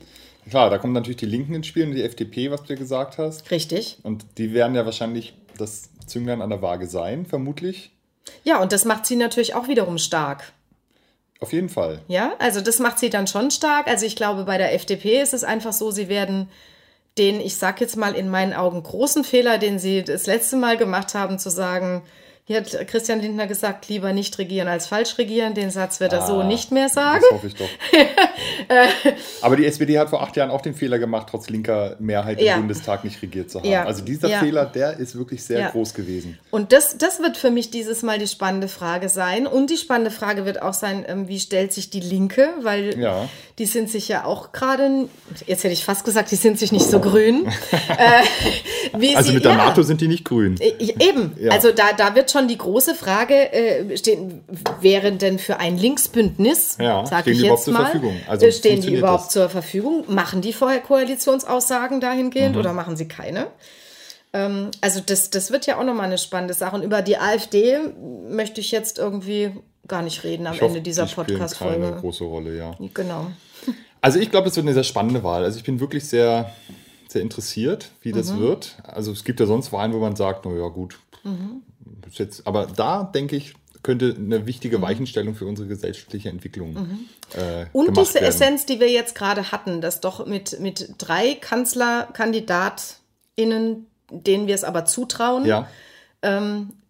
[0.49, 3.17] Klar, da kommen natürlich die Linken ins Spiel und die FDP, was du dir gesagt
[3.17, 3.49] hast.
[3.51, 3.97] Richtig?
[4.03, 7.91] Und die werden ja wahrscheinlich das Zünglein an der Waage sein, vermutlich.
[8.43, 10.53] Ja, und das macht sie natürlich auch wiederum stark.
[11.39, 11.99] Auf jeden Fall.
[12.07, 13.87] Ja, also das macht sie dann schon stark.
[13.87, 16.49] Also ich glaube, bei der FDP ist es einfach so, sie werden
[17.17, 20.77] den, ich sag jetzt mal in meinen Augen, großen Fehler, den sie das letzte Mal
[20.77, 22.03] gemacht haben, zu sagen,
[22.47, 25.55] hier hat Christian Lindner gesagt, lieber nicht regieren als falsch regieren.
[25.55, 27.21] Den Satz wird er so Ah, nicht mehr sagen.
[27.21, 27.67] Das hoffe ich doch.
[29.41, 32.53] Aber die SPD hat vor acht Jahren auch den Fehler gemacht, trotz linker Mehrheit Ja.
[32.55, 33.67] im Bundestag nicht regiert zu haben.
[33.69, 33.85] Ja.
[33.85, 34.39] Also dieser Ja.
[34.39, 36.37] Fehler, der ist wirklich sehr groß gewesen.
[36.51, 39.47] Und das, das wird für mich dieses Mal die spannende Frage sein.
[39.47, 42.49] Und die spannende Frage wird auch sein, ähm, wie stellt sich die Linke?
[42.61, 42.95] Weil
[43.57, 45.07] die sind sich ja auch gerade,
[45.47, 47.47] jetzt hätte ich fast gesagt, die sind sich nicht so grün.
[47.97, 49.55] äh, Also sie, mit der.
[49.55, 50.59] NATO sind die nicht grün.
[50.59, 51.51] Äh, Eben, Ja.
[51.51, 54.43] also da, da wird schon die große Frage äh, stehen,
[54.81, 58.15] wären denn für ein Linksbündnis, Ja, sag stehen ich die überhaupt jetzt zur mal, Verfügung?
[58.27, 59.29] Also äh, stehen die überhaupt das?
[59.33, 60.03] zur Verfügung?
[60.07, 62.01] Machen die vorher Koalitionsaussagen Mhm.
[62.01, 63.47] dahingehend oder machen sie keine?
[64.33, 66.75] Ähm, also das, das wird ja auch nochmal eine spannende Sache.
[66.75, 67.77] Und über die AfD
[68.29, 69.51] möchte ich jetzt irgendwie
[69.87, 71.97] gar nicht reden am Ich hoffe, Ende dieser die spielen keine Podcast-Folge.
[72.01, 72.75] große Rolle, ja.
[72.93, 73.27] Genau.
[74.01, 75.43] Also ich glaube, es wird eine sehr spannende Wahl.
[75.43, 76.51] Also ich bin wirklich sehr,
[77.07, 78.39] sehr interessiert, wie das Mhm.
[78.39, 78.75] wird.
[78.83, 80.99] Also es gibt ja sonst Wahlen, wo man sagt, na ja gut.
[81.23, 81.63] Mhm.
[82.11, 84.45] Jetzt, aber da denke ich, könnte eine Mhm.
[84.47, 86.75] wichtige Weichenstellung für unsere gesellschaftliche Entwicklung
[87.33, 88.25] äh, Und diese werden.
[88.25, 94.63] Essenz, die wir jetzt gerade hatten, dass doch mit, mit drei KanzlerkandidatInnen, denen wir es
[94.63, 95.67] aber zutrauen, Ja,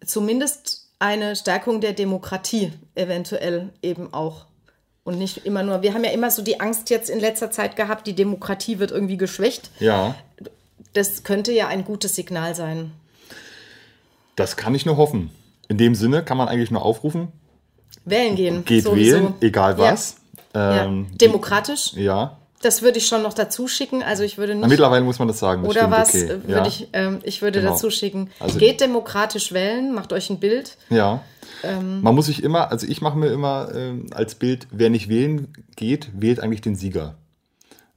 [0.06, 4.46] zumindest eine Stärkung der Demokratie eventuell eben auch.
[5.04, 7.76] Und nicht immer nur, wir haben ja immer so die Angst jetzt in letzter Zeit
[7.76, 9.70] gehabt, die Demokratie wird irgendwie geschwächt.
[9.78, 10.14] ja.
[10.94, 12.92] Das könnte ja ein gutes Signal sein.
[14.36, 15.30] Das kann ich nur hoffen.
[15.68, 17.28] In dem Sinne kann man eigentlich nur aufrufen,
[18.04, 18.64] Wählen gehen.
[18.64, 19.16] geht sowieso.
[19.16, 19.92] wählen, egal Ja.
[19.92, 20.16] was.
[20.54, 20.84] Ja.
[20.84, 22.36] Ähm, Demokratisch, ja.
[22.62, 24.02] das würde ich schon noch dazu schicken.
[24.02, 24.68] Also ich würde nicht.
[24.68, 25.62] mittlerweile muss man das sagen.
[25.62, 26.28] Das Oder stimmt, was okay.
[26.28, 26.66] würde ja.
[26.66, 27.72] ich, ähm, ich würde Genau.
[27.72, 28.30] dazu schicken.
[28.40, 30.76] Also- Geht demokratisch wählen, macht euch ein Bild.
[30.88, 31.22] Ja.
[31.62, 35.08] Ähm, Man muss sich immer, also ich mache mir immer ähm, als Bild, wer nicht
[35.08, 37.16] wählen geht, wählt eigentlich den Sieger.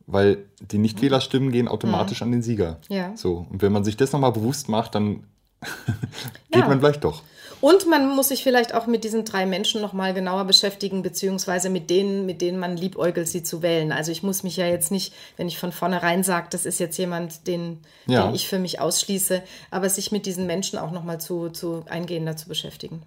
[0.08, 2.80] Weil die Nichtwählerstimmen gehen automatisch an den Sieger.
[2.90, 2.96] Mhm.
[2.96, 3.12] Ja.
[3.16, 3.46] So.
[3.50, 5.24] Und wenn man sich das nochmal bewusst macht, dann
[6.52, 6.68] geht Ja.
[6.68, 7.24] man vielleicht doch.
[7.62, 11.70] Und man muss sich vielleicht auch mit diesen drei Menschen noch mal genauer beschäftigen, beziehungsweise
[11.70, 13.92] mit denen, mit denen man liebäugelt, sie zu wählen.
[13.92, 16.98] Also ich muss mich ja jetzt nicht, wenn ich von vornherein sage, das ist jetzt
[16.98, 18.26] jemand, den, Ja.
[18.28, 19.42] den ich für mich ausschließe,
[19.72, 23.02] aber sich mit diesen Menschen auch noch mal zu, zu eingehender zu beschäftigen.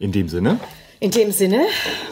[0.00, 0.58] In dem Sinne
[0.98, 1.60] In dem Sinne,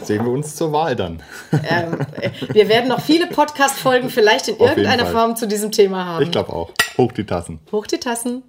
[0.01, 1.21] sehen wir uns zur Wahl dann.
[1.51, 5.05] ähm, äh, wir werden noch viele Podcast-Folgen vielleicht in jeden irgendeiner.
[5.07, 6.23] Form zu diesem Thema haben.
[6.23, 6.71] Ich glaube auch.
[6.97, 7.59] Hoch die Tassen.
[7.73, 8.43] Hoch die Tassen.